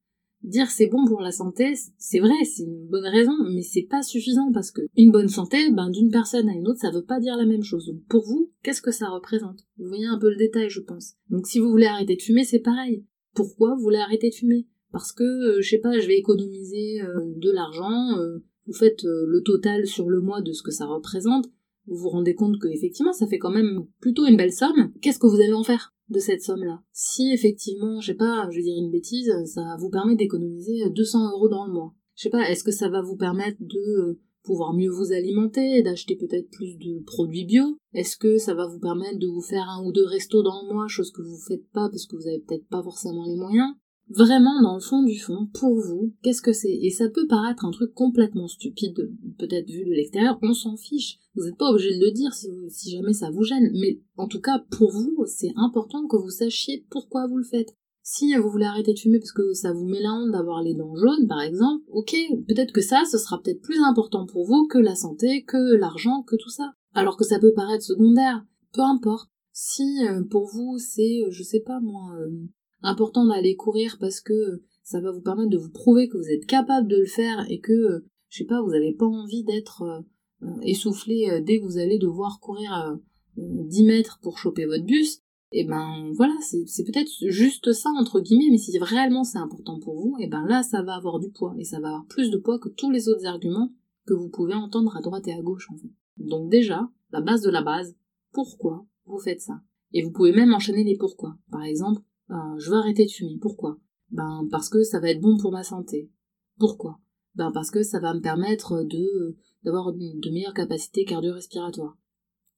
Dire 0.44 0.72
c'est 0.72 0.88
bon 0.88 1.06
pour 1.06 1.20
la 1.20 1.34
santé, 1.34 1.74
c'est 1.98 2.20
vrai, 2.20 2.46
c'est 2.46 2.64
une 2.64 2.88
bonne 2.88 3.06
raison, 3.06 3.34
mais 3.54 3.62
c'est 3.62 3.88
pas 3.90 4.02
suffisant 4.02 4.54
parce 4.54 4.72
que 4.72 4.82
une 4.96 5.12
bonne 5.12 5.28
santé, 5.28 5.70
ben 5.70 5.90
d'une 5.90 6.12
personne 6.12 6.48
à 6.48 6.54
une 6.54 6.68
autre, 6.68 6.80
ça 6.80 6.92
veut 6.92 7.04
pas 7.04 7.20
dire 7.20 7.36
la 7.36 7.46
même 7.46 7.64
chose. 7.64 7.94
Pour 8.08 8.24
vous, 8.26 8.50
qu'est-ce 8.64 8.82
que 8.82 8.92
ça 8.92 9.10
représente? 9.10 9.68
Vous 9.78 9.90
voyez 9.90 10.06
un 10.06 10.18
peu 10.18 10.30
le 10.30 10.38
détail, 10.38 10.70
je 10.70 10.80
pense. 10.80 11.16
Donc 11.30 11.46
si 11.46 11.60
vous 11.60 11.70
voulez 11.70 11.88
arrêter 11.88 12.16
de 12.16 12.22
fumer, 12.22 12.46
c'est 12.46 12.60
pareil. 12.60 13.06
Pourquoi 13.36 13.76
vous 13.76 13.82
voulez 13.82 13.98
arrêter 13.98 14.30
de 14.30 14.36
fumer? 14.36 14.66
Parce 14.92 15.12
que 15.12 15.24
euh, 15.24 15.62
je 15.62 15.70
sais 15.70 15.78
pas, 15.80 16.00
je 16.00 16.08
vais 16.08 16.18
économiser 16.18 17.02
euh, 17.02 17.34
de 17.36 17.52
l'argent. 17.52 18.18
Euh, 18.18 18.40
vous 18.66 18.74
faites 18.74 19.04
le 19.04 19.42
total 19.42 19.88
sur 19.88 20.10
le 20.10 20.22
mois 20.22 20.42
de 20.42 20.52
ce 20.52 20.62
que 20.62 20.70
ça 20.70 20.86
représente. 20.86 21.46
Vous 21.88 21.98
vous 21.98 22.10
rendez 22.10 22.36
compte 22.36 22.60
que 22.60 22.68
effectivement, 22.68 23.14
ça 23.14 23.26
fait 23.26 23.40
quand 23.40 23.50
même 23.50 23.88
plutôt 24.00 24.28
une 24.28 24.38
belle 24.38 24.54
somme. 24.54 24.92
Qu'est-ce 25.02 25.18
que 25.18 25.26
vous 25.26 25.42
allez 25.42 25.54
en 25.54 25.64
faire 25.64 25.92
de 26.10 26.20
cette 26.20 26.44
somme-là? 26.44 26.84
Si 26.94 27.32
effectivement, 27.34 28.00
je 28.00 28.08
sais 28.08 28.14
pas, 28.14 28.48
je 28.52 28.58
vais 28.58 28.64
dire 28.64 28.78
une 28.78 28.92
bêtise, 28.92 29.34
ça 29.46 29.76
vous 29.80 29.90
permet 29.90 30.16
d'économiser 30.16 30.88
200 30.92 31.32
euros 31.32 31.50
dans 31.50 31.66
le 31.66 31.74
mois. 31.74 31.96
Je 32.16 32.24
sais 32.24 32.30
pas, 32.30 32.48
est-ce 32.48 32.64
que 32.64 32.72
ça 32.72 32.90
va 32.90 33.02
vous 33.02 33.18
permettre 33.18 33.58
de 33.60 34.20
pouvoir 34.44 34.74
mieux 34.74 34.90
vous 34.90 35.14
alimenter, 35.14 35.82
d'acheter 35.82 36.16
peut-être 36.16 36.50
plus 36.52 36.78
de 36.78 37.04
produits 37.06 37.46
bio? 37.46 37.78
Est-ce 37.94 38.18
que 38.18 38.38
ça 38.38 38.54
va 38.54 38.68
vous 38.68 38.80
permettre 38.80 39.18
de 39.18 39.28
vous 39.28 39.42
faire 39.42 39.68
un 39.68 39.84
ou 39.84 39.92
deux 39.92 40.06
restos 40.06 40.44
dans 40.44 40.62
le 40.62 40.74
mois, 40.74 40.88
chose 40.88 41.12
que 41.12 41.24
vous 41.24 41.40
faites 41.48 41.68
pas 41.72 41.90
parce 41.90 42.06
que 42.06 42.16
vous 42.16 42.28
avez 42.28 42.40
peut-être 42.40 42.68
pas 42.68 42.84
forcément 42.84 43.26
les 43.26 43.36
moyens? 43.36 43.74
Vraiment 44.10 44.62
dans 44.62 44.76
le 44.76 44.82
fond 44.82 45.04
du 45.04 45.20
fond, 45.20 45.48
pour 45.54 45.80
vous, 45.80 46.14
qu'est-ce 46.22 46.42
que 46.42 46.54
c'est? 46.54 46.74
Et 46.82 46.90
ça 46.90 47.10
peut 47.10 47.28
paraître 47.28 47.66
un 47.66 47.72
truc 47.72 47.94
complètement 47.94 48.48
stupide, 48.48 49.12
peut-être 49.38 49.70
vu 49.70 49.86
de 49.86 49.92
l'extérieur, 49.92 50.40
on 50.42 50.54
s'en 50.54 50.78
fiche. 50.78 51.20
Vous 51.36 51.46
n'êtes 51.46 51.58
pas 51.58 51.70
obligé 51.70 51.98
de 51.98 52.04
le 52.04 52.12
dire 52.12 52.34
si, 52.34 52.92
jamais 52.92 53.14
ça 53.14 53.30
vous 53.30 53.44
gêne, 53.44 53.72
mais 53.74 54.02
en 54.18 54.28
tout 54.28 54.42
cas, 54.42 54.64
pour 54.72 54.92
vous, 54.92 55.26
c'est 55.26 55.54
important 55.56 56.08
que 56.08 56.18
vous 56.18 56.30
sachiez 56.30 56.86
pourquoi 56.90 57.28
vous 57.28 57.38
le 57.38 57.44
faites. 57.44 57.76
Si 58.02 58.34
vous 58.36 58.50
voulez 58.50 58.66
arrêter 58.66 58.94
de 58.94 59.00
fumer 59.00 59.20
parce 59.20 59.32
que 59.32 59.54
ça 59.54 59.72
vous 59.72 59.86
met 59.86 60.02
la 60.02 60.14
honte 60.14 60.32
d'avoir 60.32 60.64
les 60.64 60.74
dents 60.74 60.96
jaunes, 60.96 61.28
par 61.28 61.42
exemple, 61.42 61.84
ok, 61.90 62.16
peut-être 62.48 62.72
que 62.72 62.82
ça, 62.82 63.04
ce 63.10 63.20
sera 63.20 63.40
peut-être 63.40 63.62
plus 63.62 63.80
important 63.80 64.26
pour 64.26 64.46
vous 64.46 64.68
que 64.68 64.80
la 64.80 64.96
santé, 64.96 65.44
que 65.44 65.76
l'argent, 65.76 66.24
que 66.24 66.36
tout 66.36 66.50
ça. 66.50 66.74
Alors 66.96 67.18
que 67.18 67.24
ça 67.24 67.38
peut 67.38 67.54
paraître 67.54 67.84
secondaire, 67.84 68.44
peu 68.74 68.82
importe. 68.82 69.30
Si 69.52 70.08
euh, 70.08 70.24
pour 70.24 70.48
vous 70.48 70.78
c'est, 70.80 71.22
euh, 71.24 71.32
je 71.32 71.44
sais 71.44 71.60
pas 71.60 71.80
moi, 71.82 72.16
euh, 72.20 72.48
important 72.82 73.26
d'aller 73.26 73.56
courir 73.56 73.98
parce 74.00 74.22
que 74.22 74.62
ça 74.84 75.02
va 75.02 75.12
vous 75.12 75.22
permettre 75.22 75.50
de 75.50 75.58
vous 75.58 75.72
prouver 75.72 76.08
que 76.08 76.18
vous 76.18 76.30
êtes 76.30 76.46
capable 76.46 76.88
de 76.88 76.98
le 76.98 77.06
faire 77.06 77.46
et 77.50 77.60
que, 77.60 78.04
je 78.30 78.38
sais 78.38 78.46
pas, 78.46 78.62
vous 78.62 78.72
n'avez 78.72 78.94
pas 78.94 79.06
envie 79.06 79.44
d'être 79.44 79.84
euh, 79.84 80.00
euh, 80.44 80.62
essoufflé 80.62 81.30
euh, 81.30 81.42
dès 81.42 81.60
que 81.60 81.66
vous 81.66 81.78
allez 81.78 82.00
devoir 82.00 82.40
courir 82.40 82.98
10 83.38 83.84
mètres 83.84 84.20
pour 84.22 84.38
choper 84.38 84.66
votre 84.66 84.84
bus, 84.84 85.22
et 85.52 85.64
ben 85.64 86.12
voilà, 86.14 86.34
c'est 86.42 86.84
peut-être 86.84 87.10
juste 87.28 87.72
ça 87.72 87.90
entre 87.98 88.20
guillemets, 88.20 88.50
mais 88.52 88.58
si 88.58 88.78
réellement 88.78 89.24
c'est 89.24 89.38
important 89.38 89.80
pour 89.80 89.96
vous, 90.00 90.16
et 90.20 90.28
ben 90.28 90.46
là 90.46 90.62
ça 90.62 90.84
va 90.84 90.96
avoir 90.96 91.20
du 91.20 91.32
poids, 91.32 91.56
et 91.58 91.64
ça 91.64 91.80
va 91.80 91.88
avoir 91.88 92.06
plus 92.06 92.30
de 92.30 92.38
poids 92.38 92.60
que 92.60 92.70
tous 92.70 92.92
les 92.92 93.08
autres 93.08 93.26
arguments 93.26 93.72
que 94.06 94.14
vous 94.14 94.30
pouvez 94.30 94.54
entendre 94.54 94.96
à 94.96 95.02
droite 95.02 95.28
et 95.28 95.34
à 95.34 95.42
gauche 95.42 95.70
en 95.72 95.78
fait. 95.78 95.92
Donc 96.18 96.50
déjà, 96.50 96.90
la 97.12 97.22
base 97.22 97.42
de 97.42 97.50
la 97.50 97.62
base, 97.62 97.96
pourquoi 98.32 98.86
vous 99.06 99.20
faites 99.20 99.42
ça? 99.42 99.62
Et 99.94 100.04
vous 100.04 100.12
pouvez 100.12 100.34
même 100.34 100.54
enchaîner 100.54 100.84
les 100.84 100.98
pourquoi. 100.98 101.36
Par 101.52 101.64
exemple, 101.64 102.02
ben, 102.30 102.56
je 102.60 102.70
veux 102.70 102.78
arrêter 102.78 103.06
de 103.06 103.12
fumer. 103.12 103.38
Pourquoi? 103.42 103.80
Ben 104.12 104.48
parce 104.50 104.70
que 104.70 104.84
ça 104.84 105.00
va 105.00 105.10
être 105.10 105.22
bon 105.22 105.38
pour 105.38 105.52
ma 105.52 105.64
santé. 105.64 106.10
Pourquoi? 106.58 107.00
Ben 107.36 107.52
parce 107.52 107.72
que 107.72 107.84
ça 107.84 108.00
va 108.00 108.14
me 108.14 108.22
permettre 108.22 108.84
de 108.84 109.36
d'avoir 109.64 109.92
de 109.94 110.30
meilleures 110.32 110.54
capacités 110.54 111.04
cardio-respiratoires. 111.04 111.98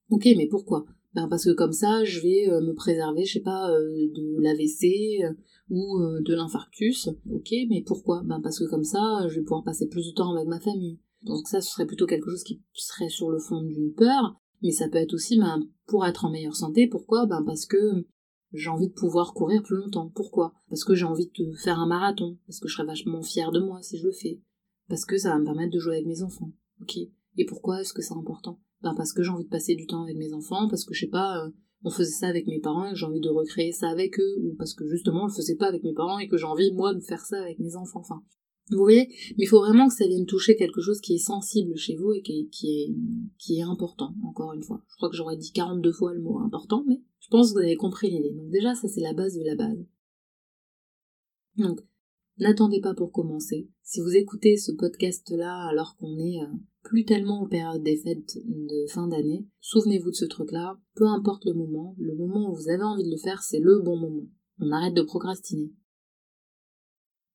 Ok, 0.10 0.28
mais 0.38 0.48
pourquoi? 0.48 0.86
Ben 1.14 1.28
parce 1.28 1.46
que 1.46 1.52
comme 1.52 1.74
ça, 1.74 2.04
je 2.04 2.22
vais 2.22 2.50
euh, 2.50 2.62
me 2.62 2.74
préserver, 2.74 3.26
je 3.26 3.34
sais 3.34 3.42
pas, 3.42 3.72
euh, 3.72 4.08
de 4.14 4.42
l'AVC 4.42 5.24
euh, 5.24 5.34
ou 5.70 6.00
de 6.22 6.34
l'infarctus. 6.36 7.10
Ok, 7.30 7.50
mais 7.70 7.82
pourquoi? 7.86 8.22
Ben 8.26 8.40
parce 8.42 8.60
que 8.60 8.70
comme 8.70 8.84
ça, 8.84 9.28
je 9.28 9.36
vais 9.36 9.42
pouvoir 9.42 9.64
passer 9.64 9.88
plus 9.88 10.08
de 10.08 10.14
temps 10.14 10.34
avec 10.36 10.48
ma 10.48 10.60
famille. 10.60 11.00
Donc 11.24 11.48
ça, 11.48 11.62
ce 11.62 11.72
serait 11.72 11.86
plutôt 11.86 12.06
quelque 12.06 12.30
chose 12.30 12.44
qui 12.44 12.62
serait 12.74 13.10
sur 13.10 13.30
le 13.30 13.40
fond 13.40 13.62
d'une 13.62 13.94
peur, 13.94 14.36
mais 14.62 14.72
ça 14.72 14.90
peut 14.90 14.98
être 14.98 15.14
aussi 15.14 15.40
ben, 15.40 15.64
pour 15.88 16.06
être 16.06 16.26
en 16.26 16.32
meilleure 16.32 16.56
santé. 16.56 16.88
Pourquoi? 16.88 17.26
Ben 17.26 17.44
parce 17.46 17.66
que 17.66 18.06
j'ai 18.54 18.70
envie 18.70 18.90
de 18.90 18.94
pouvoir 18.94 19.34
courir 19.34 19.64
plus 19.64 19.78
longtemps. 19.78 20.12
Pourquoi? 20.14 20.54
Parce 20.70 20.84
que 20.84 20.96
j'ai 20.96 21.06
envie 21.06 21.28
de 21.28 21.56
faire 21.56 21.80
un 21.80 21.88
marathon, 21.88 22.38
parce 22.48 22.60
que 22.60 22.68
je 22.68 22.76
serais 22.76 22.88
vachement 22.88 23.22
fière 23.22 23.52
de 23.52 23.60
moi 23.60 23.82
si 23.82 23.98
je 23.98 24.06
le 24.06 24.12
fais, 24.12 24.42
parce 24.90 25.06
que 25.06 25.18
ça 25.18 25.30
va 25.30 25.40
me 25.40 25.46
permettre 25.46 25.74
de 25.74 25.80
jouer 25.80 25.96
avec 25.96 26.08
mes 26.08 26.22
enfants. 26.22 26.52
Ok? 26.82 26.98
Et 27.38 27.46
pourquoi 27.46 27.82
est-ce 27.82 27.94
que 27.94 28.02
c'est 28.02 28.14
important? 28.14 28.60
Ben 28.82 28.94
parce 28.96 29.14
que 29.14 29.24
j'ai 29.24 29.30
envie 29.30 29.46
de 29.46 29.50
passer 29.50 29.76
du 29.76 29.88
temps 29.88 30.04
avec 30.04 30.18
mes 30.18 30.34
enfants, 30.34 30.68
parce 30.68 30.86
que 30.86 30.94
je 30.94 31.02
sais 31.02 31.12
pas, 31.12 31.46
euh, 31.46 31.52
on 31.84 31.90
faisait 31.90 32.12
ça 32.12 32.28
avec 32.28 32.48
mes 32.48 32.60
parents 32.60 32.92
et 32.92 32.96
j'ai 32.96 33.06
envie 33.06 33.22
de 33.22 33.30
recréer 33.30 33.72
ça 33.72 33.90
avec 33.90 34.20
eux, 34.20 34.36
ou 34.42 34.56
parce 34.58 34.74
que 34.74 34.88
justement 34.88 35.24
on 35.24 35.28
le 35.28 35.34
faisait 35.34 35.56
pas 35.56 35.68
avec 35.68 35.84
mes 35.84 35.94
parents 35.94 36.20
et 36.20 36.28
que 36.28 36.38
j'ai 36.38 36.46
envie 36.46 36.72
moi 36.74 36.94
de 36.94 37.00
faire 37.00 37.26
ça 37.26 37.42
avec 37.42 37.60
mes 37.60 37.76
enfants. 37.76 38.02
Enfin, 38.02 38.24
vous 38.72 38.84
voyez 38.84 39.08
Mais 39.38 39.44
il 39.44 39.48
faut 39.48 39.60
vraiment 39.60 39.88
que 39.88 39.94
ça 39.94 40.08
vienne 40.08 40.26
toucher 40.26 40.56
quelque 40.56 40.82
chose 40.82 41.02
qui 41.02 41.16
est 41.16 41.20
sensible 41.20 41.76
chez 41.76 41.96
vous 41.96 42.14
et 42.14 42.22
qui 42.22 42.96
est, 43.50 43.62
important, 43.62 44.14
encore 44.24 44.54
une 44.54 44.64
fois. 44.64 44.82
Je 44.90 44.96
crois 44.96 45.10
que 45.10 45.16
j'aurais 45.16 45.38
dit 45.38 45.52
42 45.52 45.92
fois 45.92 46.14
le 46.14 46.22
mot 46.22 46.40
important, 46.40 46.84
mais 46.88 47.02
je 47.20 47.28
pense 47.30 47.50
que 47.50 47.54
vous 47.54 47.64
avez 47.64 47.76
compris 47.76 48.10
l'idée. 48.10 48.32
Donc 48.32 48.50
déjà, 48.50 48.74
ça 48.76 48.88
c'est 48.88 49.02
la 49.02 49.14
base 49.14 49.38
de 49.38 49.44
la 49.44 49.56
base. 49.56 49.86
Donc, 51.58 51.82
n'attendez 52.38 52.80
pas 52.80 52.94
pour 52.94 53.12
commencer. 53.12 53.70
Si 53.84 54.00
vous 54.00 54.16
écoutez 54.16 54.58
ce 54.58 54.72
podcast-là 54.72 55.68
alors 55.70 55.98
qu'on 55.98 56.18
est 56.18 56.42
euh, 56.42 56.48
plus 56.84 57.04
tellement 57.06 57.42
en 57.42 57.48
période 57.48 57.84
des 57.84 57.98
fêtes 57.98 58.38
de 58.46 58.88
fin 58.88 59.08
d'année, 59.08 59.46
souvenez-vous 59.60 60.12
de 60.12 60.16
ce 60.16 60.26
truc-là. 60.26 60.80
Peu 60.96 61.06
importe 61.06 61.46
le 61.46 61.54
moment, 61.54 61.96
le 61.98 62.16
moment 62.16 62.52
où 62.52 62.56
vous 62.56 62.70
avez 62.70 62.84
envie 62.84 63.04
de 63.04 63.12
le 63.12 63.18
faire, 63.18 63.44
c'est 63.44 63.60
le 63.60 63.82
bon 63.82 63.98
moment. 63.98 64.28
On 64.60 64.72
arrête 64.72 64.94
de 64.94 65.02
procrastiner. 65.02 65.74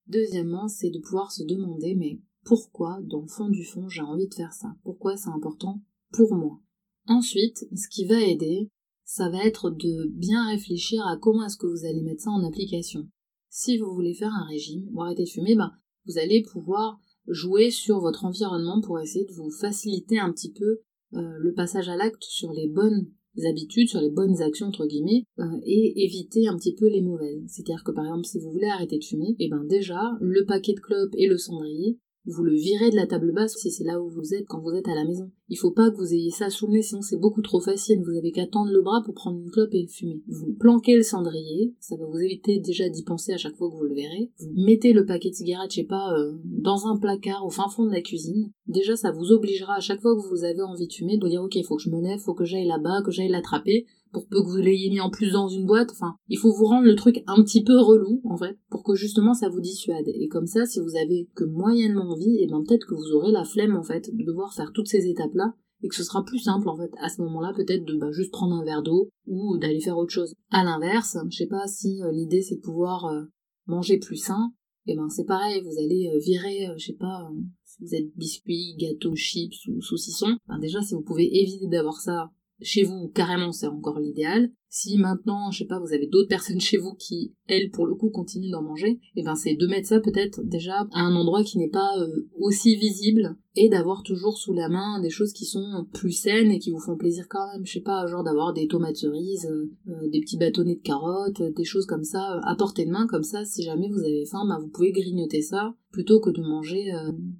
Deuxièmement, 0.07 0.67
c'est 0.67 0.89
de 0.89 0.99
pouvoir 0.99 1.31
se 1.31 1.43
demander 1.43 1.95
mais 1.95 2.19
pourquoi, 2.43 2.99
dans 3.03 3.21
le 3.21 3.27
fond 3.27 3.49
du 3.49 3.65
fond, 3.65 3.89
j'ai 3.89 4.01
envie 4.01 4.27
de 4.27 4.33
faire 4.33 4.53
ça? 4.53 4.73
Pourquoi 4.83 5.17
c'est 5.17 5.29
important 5.29 5.81
pour 6.13 6.33
moi? 6.35 6.61
Ensuite, 7.05 7.67
ce 7.75 7.89
qui 7.89 8.05
va 8.05 8.21
aider, 8.21 8.69
ça 9.03 9.29
va 9.29 9.43
être 9.43 9.69
de 9.69 10.07
bien 10.09 10.47
réfléchir 10.47 11.05
à 11.07 11.17
comment 11.17 11.45
est-ce 11.45 11.57
que 11.57 11.67
vous 11.67 11.85
allez 11.85 12.01
mettre 12.01 12.23
ça 12.23 12.31
en 12.31 12.45
application. 12.45 13.09
Si 13.49 13.77
vous 13.77 13.93
voulez 13.93 14.13
faire 14.13 14.33
un 14.33 14.45
régime 14.45 14.87
ou 14.93 15.01
arrêter 15.01 15.23
de 15.23 15.29
fumer, 15.29 15.55
ben, 15.55 15.71
vous 16.05 16.17
allez 16.17 16.41
pouvoir 16.41 16.99
jouer 17.27 17.69
sur 17.69 17.99
votre 17.99 18.25
environnement 18.25 18.81
pour 18.81 18.99
essayer 18.99 19.25
de 19.25 19.33
vous 19.33 19.51
faciliter 19.51 20.19
un 20.19 20.31
petit 20.31 20.53
peu 20.53 20.79
euh, 21.13 21.37
le 21.39 21.53
passage 21.53 21.89
à 21.89 21.95
l'acte 21.95 22.23
sur 22.23 22.51
les 22.51 22.67
bonnes 22.67 23.07
habitudes, 23.45 23.89
sur 23.89 24.01
les 24.01 24.09
bonnes 24.09 24.41
actions 24.41 24.67
entre 24.67 24.85
guillemets, 24.85 25.23
euh, 25.39 25.43
et 25.65 26.03
éviter 26.03 26.47
un 26.47 26.55
petit 26.57 26.73
peu 26.73 26.87
les 26.87 27.01
mauvaises. 27.01 27.43
C'est-à-dire 27.47 27.83
que 27.83 27.91
par 27.91 28.05
exemple 28.05 28.25
si 28.25 28.39
vous 28.39 28.51
voulez 28.51 28.67
arrêter 28.67 28.97
de 28.97 29.03
fumer, 29.03 29.35
et 29.39 29.45
eh 29.45 29.49
ben 29.49 29.63
déjà 29.65 30.01
le 30.19 30.45
paquet 30.45 30.73
de 30.73 30.79
clopes 30.79 31.15
et 31.17 31.27
le 31.27 31.37
cendrier, 31.37 31.99
vous 32.27 32.43
le 32.43 32.53
virez 32.53 32.91
de 32.91 32.95
la 32.95 33.07
table 33.07 33.31
basse 33.33 33.55
si 33.55 33.71
c'est 33.71 33.83
là 33.83 34.01
où 34.01 34.09
vous 34.09 34.33
êtes 34.33 34.45
quand 34.47 34.59
vous 34.59 34.73
êtes 34.73 34.87
à 34.87 34.95
la 34.95 35.05
maison. 35.05 35.31
Il 35.49 35.57
faut 35.57 35.71
pas 35.71 35.89
que 35.89 35.95
vous 35.95 36.13
ayez 36.13 36.29
ça 36.29 36.49
sous 36.49 36.67
le 36.67 36.73
nez, 36.73 36.81
sinon 36.81 37.01
c'est 37.01 37.17
beaucoup 37.17 37.41
trop 37.41 37.61
facile. 37.61 38.01
Vous 38.03 38.17
avez 38.17 38.31
qu'à 38.31 38.45
tendre 38.45 38.71
le 38.71 38.81
bras 38.81 39.01
pour 39.05 39.13
prendre 39.13 39.39
une 39.39 39.49
clope 39.49 39.73
et 39.73 39.87
fumer. 39.87 40.21
Vous 40.27 40.53
planquez 40.59 40.95
le 40.95 41.03
cendrier, 41.03 41.73
ça 41.79 41.95
va 41.95 42.05
vous 42.05 42.19
éviter 42.19 42.59
déjà 42.59 42.89
d'y 42.89 43.03
penser 43.03 43.33
à 43.33 43.37
chaque 43.37 43.55
fois 43.55 43.69
que 43.69 43.75
vous 43.75 43.85
le 43.85 43.95
verrez. 43.95 44.29
Vous 44.39 44.51
mettez 44.55 44.91
le 44.91 45.05
paquet 45.05 45.29
de 45.29 45.35
cigarettes, 45.35 45.71
je 45.71 45.77
sais 45.77 45.87
pas, 45.87 46.13
euh, 46.13 46.33
dans 46.43 46.87
un 46.87 46.97
placard 46.97 47.45
au 47.45 47.49
fin 47.49 47.69
fond 47.69 47.85
de 47.85 47.91
la 47.91 48.01
cuisine. 48.01 48.51
Déjà, 48.67 48.97
ça 48.97 49.11
vous 49.11 49.31
obligera 49.31 49.75
à 49.75 49.79
chaque 49.79 50.01
fois 50.01 50.15
que 50.15 50.27
vous 50.27 50.43
avez 50.43 50.61
envie 50.61 50.87
de 50.87 50.93
fumer 50.93 51.17
de 51.17 51.27
dire 51.27 51.41
ok, 51.41 51.57
faut 51.65 51.77
que 51.77 51.83
je 51.83 51.89
me 51.89 52.01
lève, 52.01 52.19
faut 52.19 52.33
que 52.33 52.45
j'aille 52.45 52.67
là-bas, 52.67 53.01
que 53.05 53.11
j'aille 53.11 53.29
l'attraper 53.29 53.85
pour 54.11 54.27
peu 54.27 54.41
que 54.41 54.47
vous 54.47 54.57
l'ayez 54.57 54.89
mis 54.89 54.99
en 54.99 55.09
plus 55.09 55.31
dans 55.31 55.47
une 55.47 55.65
boîte. 55.65 55.91
Enfin, 55.91 56.15
il 56.27 56.37
faut 56.37 56.53
vous 56.53 56.65
rendre 56.65 56.85
le 56.85 56.95
truc 56.95 57.23
un 57.27 57.43
petit 57.43 57.63
peu 57.63 57.79
relou, 57.79 58.21
en 58.25 58.37
fait, 58.37 58.57
pour 58.69 58.83
que 58.83 58.95
justement 58.95 59.33
ça 59.33 59.49
vous 59.49 59.61
dissuade. 59.61 60.07
Et 60.07 60.27
comme 60.27 60.47
ça, 60.47 60.65
si 60.65 60.79
vous 60.79 60.95
avez 60.95 61.29
que 61.35 61.43
moyennement 61.43 62.11
envie, 62.11 62.37
et 62.37 62.43
eh 62.43 62.47
ben 62.47 62.63
peut-être 62.67 62.87
que 62.87 62.95
vous 62.95 63.13
aurez 63.13 63.31
la 63.31 63.43
flemme, 63.43 63.75
en 63.75 63.83
fait, 63.83 64.09
de 64.13 64.23
devoir 64.23 64.53
faire 64.53 64.71
toutes 64.73 64.87
ces 64.87 65.07
étapes-là, 65.07 65.53
et 65.83 65.87
que 65.87 65.95
ce 65.95 66.03
sera 66.03 66.23
plus 66.23 66.39
simple, 66.39 66.69
en 66.69 66.77
fait, 66.77 66.91
à 66.99 67.09
ce 67.09 67.21
moment-là, 67.21 67.53
peut-être 67.55 67.85
de 67.85 67.95
bah, 67.97 68.11
juste 68.11 68.31
prendre 68.31 68.55
un 68.55 68.63
verre 68.63 68.83
d'eau, 68.83 69.09
ou 69.27 69.57
d'aller 69.57 69.79
faire 69.79 69.97
autre 69.97 70.13
chose. 70.13 70.33
À 70.51 70.63
l'inverse, 70.63 71.17
je 71.29 71.37
sais 71.37 71.47
pas 71.47 71.67
si 71.67 72.01
euh, 72.01 72.11
l'idée 72.11 72.41
c'est 72.41 72.55
de 72.55 72.61
pouvoir 72.61 73.05
euh, 73.05 73.23
manger 73.67 73.97
plus 73.97 74.17
sain, 74.17 74.51
et 74.87 74.93
eh 74.93 74.95
ben 74.95 75.09
c'est 75.09 75.25
pareil, 75.25 75.61
vous 75.61 75.77
allez 75.79 76.09
euh, 76.13 76.17
virer, 76.19 76.67
je 76.77 76.85
sais 76.85 76.97
pas, 76.97 77.29
si 77.65 77.83
vous 77.83 77.93
êtes 77.93 78.15
biscuits, 78.15 78.75
gâteaux, 78.79 79.15
chips 79.15 79.67
ou 79.67 79.81
saucissons, 79.81 80.37
ben 80.47 80.59
déjà 80.59 80.81
si 80.81 80.95
vous 80.95 81.01
pouvez 81.01 81.41
éviter 81.41 81.67
d'avoir 81.67 81.99
ça 81.99 82.31
chez 82.61 82.83
vous, 82.83 83.09
carrément, 83.09 83.51
c'est 83.51 83.67
encore 83.67 83.99
l'idéal. 83.99 84.51
Si 84.69 84.97
maintenant, 84.97 85.49
je 85.51 85.59
sais 85.59 85.65
pas, 85.65 85.79
vous 85.79 85.93
avez 85.93 86.07
d'autres 86.07 86.27
personnes 86.29 86.59
chez 86.59 86.77
vous 86.77 86.93
qui, 86.93 87.33
elles, 87.47 87.71
pour 87.71 87.85
le 87.85 87.95
coup, 87.95 88.09
continuent 88.09 88.51
d'en 88.51 88.61
manger, 88.61 88.89
et 88.89 88.99
eh 89.17 89.23
ben 89.23 89.35
c'est 89.35 89.55
de 89.55 89.67
mettre 89.67 89.87
ça 89.87 89.99
peut-être 89.99 90.41
déjà 90.43 90.87
à 90.91 91.01
un 91.01 91.15
endroit 91.15 91.43
qui 91.43 91.57
n'est 91.57 91.69
pas 91.69 91.97
euh, 91.99 92.27
aussi 92.39 92.75
visible 92.75 93.37
et 93.55 93.69
d'avoir 93.69 94.03
toujours 94.03 94.37
sous 94.37 94.53
la 94.53 94.69
main 94.69 94.99
des 94.99 95.09
choses 95.09 95.33
qui 95.33 95.45
sont 95.45 95.87
plus 95.93 96.11
saines 96.11 96.51
et 96.51 96.59
qui 96.59 96.71
vous 96.71 96.79
font 96.79 96.97
plaisir 96.97 97.27
quand 97.29 97.47
même. 97.53 97.65
Je 97.65 97.73
sais 97.73 97.81
pas, 97.81 98.05
genre 98.07 98.23
d'avoir 98.23 98.53
des 98.53 98.67
tomates 98.67 98.97
cerises, 98.97 99.47
euh, 99.49 99.71
euh, 99.87 100.09
des 100.09 100.19
petits 100.19 100.37
bâtonnets 100.37 100.75
de 100.75 100.81
carottes, 100.81 101.41
des 101.41 101.63
choses 101.63 101.85
comme 101.85 102.03
ça 102.03 102.39
à 102.43 102.55
portée 102.55 102.85
de 102.85 102.91
main, 102.91 103.07
comme 103.07 103.23
ça, 103.23 103.45
si 103.45 103.63
jamais 103.63 103.89
vous 103.89 104.03
avez 104.03 104.25
faim, 104.25 104.45
ben 104.47 104.59
vous 104.59 104.69
pouvez 104.69 104.91
grignoter 104.91 105.41
ça 105.41 105.75
plutôt 105.91 106.19
que 106.19 106.29
de 106.29 106.41
manger, 106.41 106.91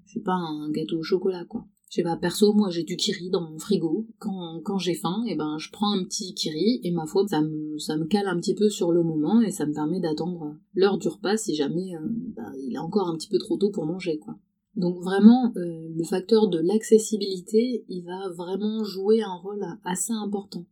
je 0.06 0.14
sais 0.14 0.24
pas, 0.24 0.34
un 0.34 0.72
gâteau 0.72 0.98
au 0.98 1.04
chocolat, 1.04 1.46
quoi. 1.46 1.66
Je 1.90 1.96
sais 1.96 2.04
pas, 2.04 2.18
perso, 2.18 2.54
moi 2.54 2.70
j'ai 2.70 2.84
du 2.84 2.98
kiri 2.98 3.30
dans 3.30 3.50
mon 3.50 3.58
frigo. 3.58 4.08
Quand, 4.20 4.62
quand 4.64 4.78
j'ai 4.78 4.94
faim, 4.94 5.24
et 5.26 5.32
eh 5.32 5.36
ben 5.36 5.58
je 5.58 5.72
prends 5.72 5.92
un 5.98 6.04
petit 6.04 6.34
kiri 6.34 6.82
et 6.84 6.92
ma 6.92 7.06
foi, 7.06 7.26
ça 7.28 7.42
me, 7.42 7.78
ça 7.80 7.96
me 7.96 8.06
cale 8.06 8.28
un 8.28 8.38
petit 8.38 8.56
peu 8.56 8.70
sur 8.70 8.92
le 8.92 9.04
moment 9.04 9.42
et 9.42 9.52
ça 9.52 9.66
me 9.66 9.74
permet 9.74 10.02
d'attendre 10.02 10.58
l'heure 10.74 10.98
du 10.98 11.08
repas 11.08 11.38
si 11.38 11.56
jamais 11.56 11.96
euh, 11.96 12.00
bah, 12.36 12.52
il 12.62 12.74
est 12.74 12.80
encore 12.80 13.08
un 13.08 13.16
petit 13.16 13.30
peu 13.30 13.38
trop 13.38 13.58
tôt 13.58 13.72
pour 13.72 13.86
manger, 13.86 14.18
quoi. 14.20 14.38
Donc 14.76 15.02
vraiment, 15.02 15.52
euh, 15.56 15.90
le 15.96 16.04
facteur 16.04 16.50
de 16.50 16.60
l'accessibilité, 16.60 17.84
il 17.90 18.04
va 18.04 18.30
vraiment 18.30 18.84
jouer 18.84 19.24
un 19.24 19.34
rôle 19.34 19.66
assez 19.84 20.14
important. 20.14 20.66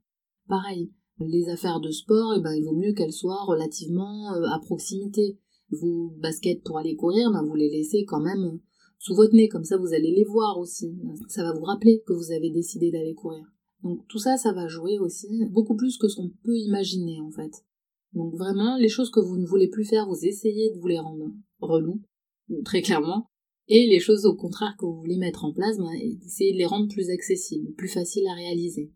Pareil, 0.47 0.91
les 1.19 1.49
affaires 1.49 1.79
de 1.79 1.89
sport, 1.89 2.35
eh 2.37 2.41
ben, 2.41 2.53
il 2.53 2.63
vaut 2.63 2.75
mieux 2.75 2.93
qu'elles 2.93 3.13
soient 3.13 3.43
relativement 3.45 4.33
euh, 4.33 4.45
à 4.53 4.59
proximité. 4.59 5.39
Vos 5.71 6.13
baskets 6.19 6.61
pour 6.63 6.77
aller 6.77 6.95
courir, 6.95 7.31
ben, 7.31 7.41
vous 7.41 7.55
les 7.55 7.71
laissez 7.71 8.05
quand 8.05 8.19
même 8.19 8.59
sous 9.05 9.13
votre 9.13 9.35
nez, 9.35 9.47
comme 9.47 9.63
ça 9.63 9.77
vous 9.77 9.93
allez 9.93 10.09
les 10.09 10.23
voir 10.23 10.57
aussi. 10.57 10.97
Ça 11.27 11.43
va 11.43 11.53
vous 11.53 11.63
rappeler 11.63 12.01
que 12.07 12.13
vous 12.13 12.31
avez 12.31 12.49
décidé 12.49 12.89
d'aller 12.89 13.13
courir. 13.13 13.45
Donc 13.83 13.99
tout 14.07 14.17
ça, 14.17 14.35
ça 14.35 14.51
va 14.51 14.67
jouer 14.67 14.97
aussi 14.97 15.45
beaucoup 15.51 15.75
plus 15.75 15.99
que 15.99 16.07
ce 16.07 16.15
qu'on 16.15 16.31
peut 16.43 16.57
imaginer 16.57 17.21
en 17.21 17.29
fait. 17.29 17.51
Donc 18.13 18.33
vraiment, 18.33 18.77
les 18.77 18.89
choses 18.89 19.11
que 19.11 19.19
vous 19.19 19.37
ne 19.37 19.45
voulez 19.45 19.67
plus 19.67 19.85
faire, 19.85 20.07
vous 20.07 20.25
essayez 20.25 20.73
de 20.73 20.79
vous 20.79 20.87
les 20.87 20.97
rendre 20.97 21.31
relous, 21.59 22.01
très 22.63 22.81
clairement. 22.81 23.29
Et 23.67 23.85
les 23.85 23.99
choses 23.99 24.25
au 24.25 24.35
contraire 24.35 24.75
que 24.79 24.85
vous 24.85 24.97
voulez 24.97 25.17
mettre 25.17 25.45
en 25.45 25.53
place, 25.53 25.77
ben, 25.77 25.93
essayez 26.25 26.53
de 26.53 26.57
les 26.57 26.65
rendre 26.65 26.91
plus 26.91 27.11
accessibles, 27.11 27.75
plus 27.75 27.89
faciles 27.89 28.27
à 28.27 28.33
réaliser. 28.33 28.91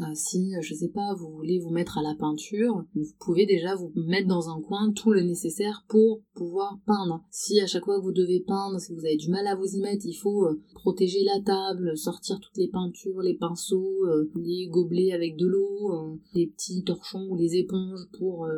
Euh, 0.00 0.14
si, 0.14 0.52
je 0.60 0.74
sais 0.74 0.90
pas, 0.90 1.14
vous 1.14 1.30
voulez 1.30 1.58
vous 1.58 1.70
mettre 1.70 1.96
à 1.96 2.02
la 2.02 2.14
peinture, 2.14 2.84
vous 2.94 3.06
pouvez 3.18 3.46
déjà 3.46 3.74
vous 3.74 3.90
mettre 3.94 4.28
dans 4.28 4.50
un 4.50 4.60
coin 4.60 4.92
tout 4.92 5.12
le 5.12 5.22
nécessaire 5.22 5.84
pour 5.88 6.20
pouvoir 6.34 6.78
peindre. 6.86 7.24
Si 7.30 7.60
à 7.60 7.66
chaque 7.66 7.84
fois 7.84 7.98
que 7.98 8.04
vous 8.04 8.12
devez 8.12 8.40
peindre, 8.40 8.78
si 8.78 8.92
vous 8.92 9.06
avez 9.06 9.16
du 9.16 9.30
mal 9.30 9.46
à 9.46 9.54
vous 9.54 9.74
y 9.74 9.80
mettre, 9.80 10.04
il 10.04 10.14
faut 10.14 10.44
euh, 10.44 10.60
protéger 10.74 11.24
la 11.24 11.40
table, 11.40 11.96
sortir 11.96 12.38
toutes 12.40 12.58
les 12.58 12.68
peintures, 12.68 13.22
les 13.22 13.38
pinceaux, 13.38 14.04
euh, 14.04 14.30
les 14.36 14.68
gobelets 14.68 15.12
avec 15.12 15.36
de 15.36 15.46
l'eau, 15.46 16.20
les 16.34 16.48
petits 16.48 16.84
torchons 16.84 17.28
ou 17.30 17.36
les 17.36 17.56
éponges 17.56 18.06
pour 18.18 18.48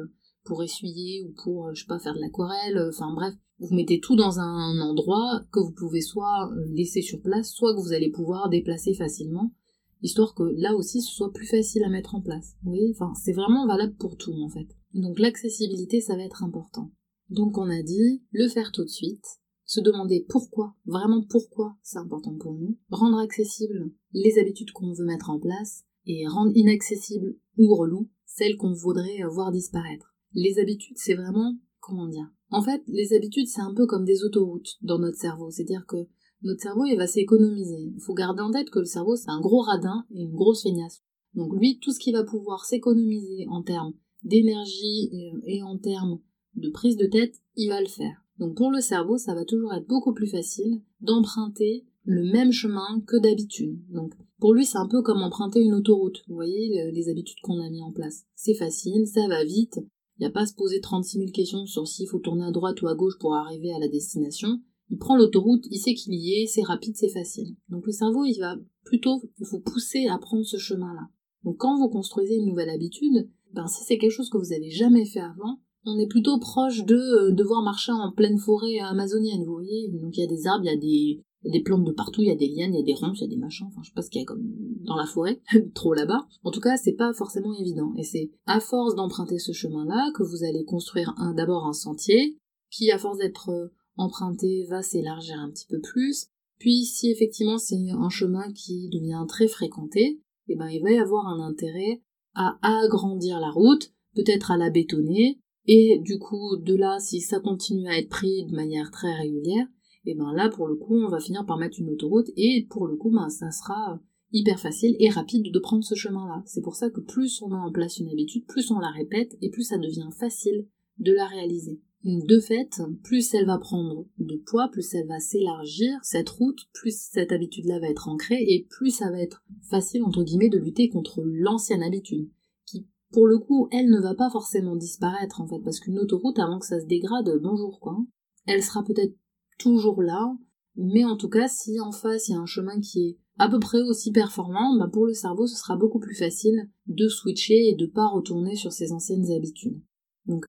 pour 0.44 0.62
essuyer 0.62 1.22
ou 1.22 1.34
pour 1.44 1.72
je 1.74 1.82
sais 1.82 1.86
pas 1.86 1.98
faire 1.98 2.14
de 2.14 2.20
l'aquarelle, 2.20 2.88
enfin 2.88 3.12
bref, 3.14 3.34
vous 3.58 3.74
mettez 3.74 4.00
tout 4.00 4.16
dans 4.16 4.40
un 4.40 4.80
endroit 4.80 5.42
que 5.52 5.60
vous 5.60 5.72
pouvez 5.72 6.00
soit 6.00 6.50
laisser 6.72 7.02
sur 7.02 7.20
place, 7.20 7.52
soit 7.52 7.74
que 7.74 7.80
vous 7.80 7.92
allez 7.92 8.10
pouvoir 8.10 8.48
déplacer 8.48 8.94
facilement 8.94 9.52
histoire 10.02 10.34
que 10.34 10.44
là 10.56 10.74
aussi 10.74 11.00
ce 11.00 11.12
soit 11.12 11.32
plus 11.32 11.46
facile 11.46 11.84
à 11.84 11.88
mettre 11.88 12.14
en 12.14 12.20
place. 12.20 12.54
Vous 12.62 12.70
voyez, 12.70 12.92
enfin, 12.94 13.12
c'est 13.14 13.32
vraiment 13.32 13.66
valable 13.66 13.96
pour 13.96 14.16
tout 14.16 14.32
en 14.32 14.48
fait. 14.48 14.68
Donc 14.94 15.18
l'accessibilité, 15.18 16.00
ça 16.00 16.16
va 16.16 16.22
être 16.22 16.42
important. 16.42 16.90
Donc 17.30 17.58
on 17.58 17.68
a 17.68 17.82
dit 17.82 18.22
le 18.30 18.48
faire 18.48 18.72
tout 18.72 18.84
de 18.84 18.90
suite, 18.90 19.24
se 19.64 19.80
demander 19.80 20.24
pourquoi, 20.28 20.74
vraiment 20.86 21.22
pourquoi 21.28 21.76
c'est 21.82 21.98
important 21.98 22.36
pour 22.38 22.54
nous, 22.54 22.78
rendre 22.90 23.18
accessible 23.18 23.92
les 24.12 24.38
habitudes 24.38 24.72
qu'on 24.72 24.92
veut 24.92 25.04
mettre 25.04 25.30
en 25.30 25.38
place 25.38 25.84
et 26.06 26.26
rendre 26.26 26.52
inaccessible 26.54 27.36
ou 27.58 27.74
relou 27.74 28.08
celles 28.24 28.56
qu'on 28.56 28.72
voudrait 28.72 29.22
voir 29.30 29.52
disparaître. 29.52 30.14
Les 30.32 30.58
habitudes, 30.58 30.96
c'est 30.96 31.14
vraiment, 31.14 31.56
comment 31.80 32.06
dire? 32.06 32.30
En 32.50 32.62
fait, 32.62 32.82
les 32.86 33.12
habitudes, 33.12 33.48
c'est 33.48 33.60
un 33.60 33.74
peu 33.74 33.86
comme 33.86 34.04
des 34.04 34.24
autoroutes 34.24 34.76
dans 34.80 34.98
notre 34.98 35.18
cerveau, 35.18 35.50
c'est-à-dire 35.50 35.84
que 35.86 36.08
notre 36.42 36.60
cerveau 36.60 36.84
il 36.84 36.96
va 36.96 37.06
s'économiser. 37.06 37.92
Il 37.94 38.00
faut 38.00 38.14
garder 38.14 38.42
en 38.42 38.50
tête 38.50 38.70
que 38.70 38.78
le 38.78 38.84
cerveau 38.84 39.16
c'est 39.16 39.30
un 39.30 39.40
gros 39.40 39.60
radin 39.60 40.06
et 40.10 40.22
une 40.22 40.34
grosse 40.34 40.62
feignasse. 40.62 41.02
Donc 41.34 41.54
lui, 41.54 41.78
tout 41.78 41.92
ce 41.92 42.00
qui 42.00 42.12
va 42.12 42.24
pouvoir 42.24 42.64
s'économiser 42.64 43.46
en 43.48 43.62
termes 43.62 43.94
d'énergie 44.22 45.10
et, 45.44 45.62
en 45.62 45.78
termes 45.78 46.20
de 46.54 46.68
prise 46.70 46.96
de 46.96 47.06
tête, 47.06 47.36
il 47.56 47.68
va 47.68 47.80
le 47.80 47.86
faire. 47.86 48.24
Donc 48.38 48.56
pour 48.56 48.70
le 48.70 48.80
cerveau, 48.80 49.18
ça 49.18 49.34
va 49.34 49.44
toujours 49.44 49.72
être 49.72 49.86
beaucoup 49.86 50.12
plus 50.12 50.28
facile 50.28 50.82
d'emprunter 51.00 51.86
le 52.04 52.24
même 52.32 52.52
chemin 52.52 53.02
que 53.06 53.16
d'habitude. 53.16 53.78
Donc 53.90 54.14
pour 54.38 54.54
lui, 54.54 54.64
c'est 54.64 54.78
un 54.78 54.88
peu 54.88 55.02
comme 55.02 55.22
emprunter 55.22 55.60
une 55.60 55.74
autoroute. 55.74 56.24
Vous 56.28 56.34
voyez 56.34 56.90
les 56.90 57.08
habitudes 57.08 57.40
qu'on 57.42 57.60
a 57.60 57.70
mis 57.70 57.82
en 57.82 57.92
place. 57.92 58.24
C'est 58.34 58.54
facile, 58.54 59.06
ça 59.06 59.28
va 59.28 59.44
vite. 59.44 59.78
Il 60.18 60.22
n'y 60.22 60.26
a 60.26 60.30
pas 60.30 60.40
à 60.40 60.46
se 60.46 60.54
poser 60.54 60.80
36 60.80 61.18
000 61.18 61.30
questions 61.30 61.66
sur 61.66 61.86
s'il 61.86 62.08
faut 62.08 62.18
tourner 62.18 62.44
à 62.44 62.50
droite 62.50 62.82
ou 62.82 62.88
à 62.88 62.94
gauche 62.94 63.18
pour 63.20 63.34
arriver 63.34 63.72
à 63.72 63.78
la 63.78 63.88
destination 63.88 64.60
il 64.90 64.98
prend 64.98 65.16
l'autoroute, 65.16 65.66
il 65.70 65.78
sait 65.78 65.94
qu'il 65.94 66.14
y 66.14 66.42
est, 66.42 66.46
c'est 66.46 66.62
rapide, 66.62 66.96
c'est 66.96 67.12
facile. 67.12 67.56
Donc 67.68 67.86
le 67.86 67.92
cerveau, 67.92 68.24
il 68.24 68.38
va 68.38 68.56
plutôt 68.84 69.20
vous 69.38 69.60
pousser 69.60 70.06
à 70.06 70.18
prendre 70.18 70.44
ce 70.44 70.56
chemin-là. 70.56 71.08
Donc 71.44 71.58
quand 71.58 71.76
vous 71.78 71.88
construisez 71.88 72.36
une 72.36 72.46
nouvelle 72.46 72.70
habitude, 72.70 73.28
ben 73.52 73.66
si 73.66 73.84
c'est 73.84 73.98
quelque 73.98 74.12
chose 74.12 74.30
que 74.30 74.38
vous 74.38 74.50
n'avez 74.50 74.70
jamais 74.70 75.04
fait 75.04 75.20
avant, 75.20 75.60
on 75.84 75.98
est 75.98 76.06
plutôt 76.06 76.38
proche 76.38 76.84
de 76.84 76.96
euh, 76.96 77.32
devoir 77.32 77.62
marcher 77.62 77.92
en 77.92 78.12
pleine 78.12 78.38
forêt 78.38 78.78
amazonienne, 78.80 79.44
vous 79.44 79.54
voyez. 79.54 79.88
Donc 79.88 80.16
il 80.16 80.20
y 80.20 80.24
a 80.24 80.26
des 80.26 80.46
arbres, 80.46 80.64
il 80.64 80.70
y 80.70 80.74
a 80.74 80.76
des, 80.76 81.22
des 81.44 81.62
plantes 81.62 81.84
de 81.84 81.92
partout, 81.92 82.22
il 82.22 82.28
y 82.28 82.32
a 82.32 82.36
des 82.36 82.48
lianes, 82.48 82.74
il 82.74 82.78
y 82.78 82.82
a 82.82 82.84
des 82.84 82.94
ronces, 82.94 83.18
il 83.18 83.22
y 83.22 83.24
a 83.24 83.28
des 83.28 83.36
machins, 83.36 83.66
enfin 83.68 83.80
je 83.82 83.88
sais 83.88 83.94
pas 83.94 84.02
ce 84.02 84.10
qu'il 84.10 84.20
y 84.20 84.24
a 84.24 84.26
comme 84.26 84.42
dans 84.84 84.96
la 84.96 85.06
forêt, 85.06 85.40
trop 85.74 85.94
là-bas. 85.94 86.26
En 86.44 86.50
tout 86.50 86.60
cas, 86.60 86.76
c'est 86.76 86.92
pas 86.92 87.12
forcément 87.12 87.54
évident. 87.54 87.92
Et 87.96 88.02
c'est 88.02 88.30
à 88.46 88.60
force 88.60 88.94
d'emprunter 88.94 89.38
ce 89.38 89.52
chemin-là 89.52 90.10
que 90.14 90.22
vous 90.22 90.44
allez 90.44 90.64
construire 90.64 91.14
d'abord 91.36 91.66
un 91.66 91.72
sentier, 91.72 92.38
qui 92.70 92.90
à 92.90 92.98
force 92.98 93.18
d'être 93.18 93.70
emprunté 93.98 94.64
va 94.64 94.82
s'élargir 94.82 95.38
un 95.38 95.50
petit 95.50 95.66
peu 95.66 95.80
plus. 95.80 96.28
Puis 96.58 96.84
si 96.84 97.10
effectivement 97.10 97.58
c'est 97.58 97.90
un 97.90 98.08
chemin 98.08 98.52
qui 98.52 98.88
devient 98.88 99.24
très 99.28 99.48
fréquenté, 99.48 100.20
eh 100.48 100.56
ben 100.56 100.68
il 100.68 100.82
va 100.82 100.90
y 100.90 100.98
avoir 100.98 101.26
un 101.26 101.40
intérêt 101.40 102.02
à 102.34 102.58
agrandir 102.62 103.38
la 103.38 103.50
route, 103.50 103.92
peut-être 104.14 104.50
à 104.50 104.56
la 104.56 104.70
bétonner, 104.70 105.40
et 105.66 105.98
du 105.98 106.18
coup 106.18 106.56
de 106.56 106.74
là 106.74 106.98
si 106.98 107.20
ça 107.20 107.40
continue 107.40 107.88
à 107.88 107.98
être 107.98 108.08
pris 108.08 108.44
de 108.46 108.54
manière 108.54 108.90
très 108.90 109.14
régulière, 109.14 109.66
et 110.04 110.12
eh 110.12 110.14
ben 110.14 110.32
là 110.32 110.48
pour 110.48 110.66
le 110.66 110.76
coup 110.76 110.96
on 110.96 111.08
va 111.08 111.20
finir 111.20 111.44
par 111.44 111.58
mettre 111.58 111.78
une 111.78 111.90
autoroute 111.90 112.30
et 112.36 112.66
pour 112.70 112.86
le 112.86 112.96
coup 112.96 113.10
ben 113.10 113.28
ça 113.28 113.50
sera 113.50 114.00
hyper 114.32 114.58
facile 114.58 114.96
et 114.98 115.10
rapide 115.10 115.52
de 115.52 115.58
prendre 115.58 115.84
ce 115.84 115.94
chemin-là. 115.94 116.42
C'est 116.46 116.62
pour 116.62 116.76
ça 116.76 116.90
que 116.90 117.00
plus 117.00 117.40
on 117.42 117.48
met 117.48 117.56
en 117.56 117.72
place 117.72 117.98
une 117.98 118.10
habitude, 118.10 118.46
plus 118.46 118.70
on 118.70 118.78
la 118.78 118.90
répète 118.90 119.36
et 119.40 119.50
plus 119.50 119.64
ça 119.64 119.78
devient 119.78 120.08
facile 120.18 120.66
de 120.98 121.12
la 121.12 121.26
réaliser. 121.26 121.80
De 122.04 122.38
fait, 122.38 122.80
plus 123.02 123.34
elle 123.34 123.46
va 123.46 123.58
prendre 123.58 124.06
de 124.18 124.36
poids, 124.36 124.68
plus 124.70 124.94
elle 124.94 125.08
va 125.08 125.18
s'élargir, 125.18 125.98
cette 126.02 126.28
route, 126.28 126.60
plus 126.72 126.96
cette 126.96 127.32
habitude-là 127.32 127.80
va 127.80 127.88
être 127.88 128.08
ancrée, 128.08 128.40
et 128.40 128.66
plus 128.70 128.90
ça 128.90 129.10
va 129.10 129.20
être 129.20 129.44
facile, 129.68 130.04
entre 130.04 130.22
guillemets, 130.22 130.48
de 130.48 130.58
lutter 130.58 130.88
contre 130.88 131.22
l'ancienne 131.24 131.82
habitude, 131.82 132.30
qui, 132.66 132.86
pour 133.12 133.26
le 133.26 133.38
coup, 133.38 133.68
elle 133.72 133.90
ne 133.90 134.00
va 134.00 134.14
pas 134.14 134.30
forcément 134.30 134.76
disparaître, 134.76 135.40
en 135.40 135.48
fait, 135.48 135.58
parce 135.64 135.80
qu'une 135.80 135.98
autoroute, 135.98 136.38
avant 136.38 136.60
que 136.60 136.66
ça 136.66 136.80
se 136.80 136.86
dégrade, 136.86 137.30
bonjour, 137.42 137.80
quoi. 137.80 137.98
Elle 138.46 138.62
sera 138.62 138.84
peut-être 138.84 139.16
toujours 139.58 140.00
là, 140.00 140.36
Mais 140.80 141.04
en 141.04 141.16
tout 141.16 141.28
cas, 141.28 141.48
si 141.48 141.80
en 141.80 141.90
face 141.90 142.28
il 142.28 142.32
y 142.32 142.34
a 142.36 142.38
un 142.38 142.46
chemin 142.46 142.80
qui 142.80 143.00
est 143.00 143.18
à 143.36 143.48
peu 143.48 143.58
près 143.58 143.82
aussi 143.82 144.12
performant, 144.12 144.76
bah 144.78 144.88
pour 144.90 145.06
le 145.06 145.12
cerveau 145.12 145.46
ce 145.48 145.56
sera 145.56 145.76
beaucoup 145.76 145.98
plus 145.98 146.14
facile 146.14 146.70
de 146.86 147.08
switcher 147.08 147.68
et 147.68 147.74
de 147.74 147.86
pas 147.86 148.06
retourner 148.06 148.54
sur 148.54 148.72
ses 148.72 148.92
anciennes 148.92 149.30
habitudes. 149.32 149.80
Donc 150.26 150.44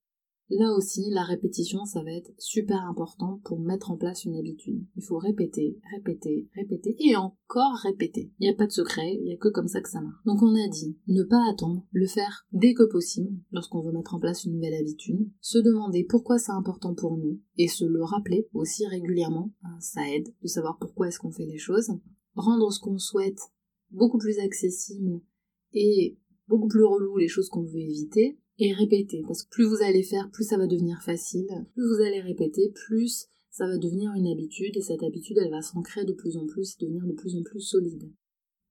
Là 0.50 0.74
aussi, 0.74 1.10
la 1.10 1.22
répétition, 1.22 1.84
ça 1.84 2.02
va 2.02 2.10
être 2.10 2.32
super 2.38 2.82
important 2.82 3.40
pour 3.44 3.60
mettre 3.60 3.92
en 3.92 3.96
place 3.96 4.24
une 4.24 4.36
habitude. 4.36 4.84
Il 4.96 5.04
faut 5.04 5.18
répéter, 5.18 5.78
répéter, 5.94 6.48
répéter 6.56 6.96
et 6.98 7.14
encore 7.14 7.76
répéter. 7.82 8.32
Il 8.38 8.48
n'y 8.48 8.52
a 8.52 8.56
pas 8.56 8.66
de 8.66 8.72
secret, 8.72 9.14
il 9.14 9.22
n'y 9.22 9.32
a 9.32 9.36
que 9.36 9.48
comme 9.48 9.68
ça 9.68 9.80
que 9.80 9.88
ça 9.88 10.00
marche. 10.00 10.24
Donc 10.26 10.42
on 10.42 10.54
a 10.54 10.68
dit, 10.68 10.98
ne 11.06 11.22
pas 11.22 11.48
attendre, 11.48 11.86
le 11.92 12.06
faire 12.06 12.46
dès 12.52 12.74
que 12.74 12.82
possible, 12.82 13.30
lorsqu'on 13.52 13.80
veut 13.80 13.92
mettre 13.92 14.14
en 14.14 14.18
place 14.18 14.44
une 14.44 14.54
nouvelle 14.54 14.74
habitude, 14.74 15.30
se 15.40 15.58
demander 15.58 16.04
pourquoi 16.04 16.38
c'est 16.38 16.52
important 16.52 16.94
pour 16.94 17.16
nous 17.16 17.40
et 17.56 17.68
se 17.68 17.84
le 17.84 18.02
rappeler 18.02 18.48
aussi 18.52 18.86
régulièrement, 18.86 19.52
hein, 19.62 19.78
ça 19.78 20.08
aide 20.10 20.28
de 20.42 20.48
savoir 20.48 20.78
pourquoi 20.80 21.08
est-ce 21.08 21.20
qu'on 21.20 21.30
fait 21.30 21.46
les 21.46 21.58
choses, 21.58 21.92
rendre 22.34 22.72
ce 22.72 22.80
qu'on 22.80 22.98
souhaite 22.98 23.40
beaucoup 23.92 24.18
plus 24.18 24.40
accessible 24.40 25.20
et 25.72 26.18
beaucoup 26.48 26.68
plus 26.68 26.84
relou 26.84 27.16
les 27.16 27.28
choses 27.28 27.48
qu'on 27.48 27.62
veut 27.62 27.78
éviter, 27.78 28.38
et 28.60 28.72
répéter. 28.72 29.22
Parce 29.26 29.42
que 29.42 29.50
plus 29.50 29.64
vous 29.64 29.82
allez 29.82 30.02
faire, 30.02 30.30
plus 30.30 30.44
ça 30.44 30.58
va 30.58 30.66
devenir 30.66 31.02
facile. 31.02 31.48
Plus 31.74 31.82
vous 31.82 32.02
allez 32.02 32.20
répéter, 32.20 32.72
plus 32.86 33.26
ça 33.50 33.66
va 33.66 33.78
devenir 33.78 34.12
une 34.14 34.28
habitude 34.28 34.76
et 34.76 34.82
cette 34.82 35.02
habitude 35.02 35.38
elle 35.38 35.50
va 35.50 35.62
s'ancrer 35.62 36.04
de 36.04 36.12
plus 36.12 36.36
en 36.36 36.46
plus 36.46 36.74
et 36.74 36.84
devenir 36.84 37.06
de 37.06 37.12
plus 37.12 37.36
en 37.36 37.42
plus 37.42 37.60
solide. 37.60 38.10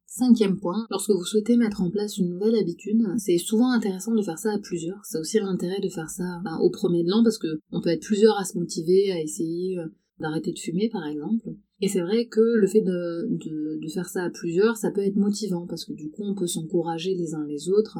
Cinquième 0.05 0.58
point, 0.58 0.88
lorsque 0.89 1.12
vous 1.12 1.24
souhaitez 1.24 1.55
mettre 1.55 1.84
en 1.84 1.91
place 1.91 2.17
une 2.17 2.29
nouvelle 2.29 2.55
habitude, 2.55 3.03
c'est 3.17 3.38
souvent 3.38 3.72
intéressant 3.72 4.15
de 4.15 4.24
faire 4.24 4.39
ça 4.39 4.53
à 4.53 4.58
plusieurs. 4.58 5.00
C'est 5.05 5.19
aussi 5.19 5.38
l'intérêt 5.39 5.79
de 5.81 5.89
faire 5.89 6.10
ça 6.10 6.41
ben, 6.43 6.58
au 6.62 6.72
premier 6.72 7.03
de 7.03 7.10
l'an 7.10 7.24
parce 7.24 7.38
que 7.38 7.60
on 7.72 7.79
peut 7.79 7.89
être 7.89 8.01
plusieurs 8.01 8.39
à 8.39 8.43
se 8.43 8.58
motiver, 8.58 9.12
à 9.12 9.22
essayer 9.22 9.77
euh, 9.77 9.86
d'arrêter 10.19 10.51
de 10.51 10.58
fumer 10.58 10.89
par 10.89 11.05
exemple. 11.05 11.53
Et 11.81 11.88
c'est 11.88 12.01
vrai 12.01 12.25
que 12.25 12.41
le 12.41 12.67
fait 12.67 12.81
de, 12.81 13.29
faire 13.93 14.10
ça 14.10 14.24
à 14.24 14.29
plusieurs, 14.29 14.77
ça 14.77 14.91
peut 14.91 15.01
être 15.01 15.15
motivant 15.15 15.67
parce 15.67 15.86
que 15.86 15.93
du 15.93 16.10
coup 16.10 16.24
on 16.24 16.36
peut 16.36 16.48
s'encourager 16.48 17.13
les 17.13 17.36
uns 17.36 17.46
les 17.46 17.69
autres 17.69 18.00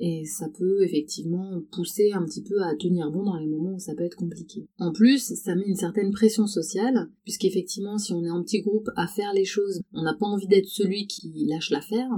et 0.00 0.24
ça 0.24 0.48
peut 0.48 0.82
effectivement 0.82 1.62
pousser 1.70 2.12
un 2.12 2.24
petit 2.24 2.42
peu 2.42 2.62
à 2.62 2.74
tenir 2.74 3.10
bon 3.10 3.22
dans 3.22 3.36
les 3.36 3.46
moments 3.46 3.74
où 3.74 3.78
ça 3.78 3.94
peut 3.94 4.04
être 4.04 4.16
compliqué. 4.16 4.66
En 4.78 4.92
plus, 4.92 5.34
ça 5.34 5.54
met 5.54 5.66
une 5.66 5.76
certaine 5.76 6.10
pression 6.10 6.46
sociale, 6.46 7.10
puisqu'effectivement, 7.24 7.98
si 7.98 8.14
on 8.14 8.24
est 8.24 8.30
en 8.30 8.42
petit 8.42 8.62
groupe 8.62 8.88
à 8.96 9.06
faire 9.06 9.34
les 9.34 9.44
choses, 9.44 9.82
on 9.92 10.02
n'a 10.02 10.14
pas 10.14 10.26
envie 10.26 10.48
d'être 10.48 10.68
celui 10.68 11.06
qui 11.06 11.44
lâche 11.46 11.70
l'affaire, 11.70 12.10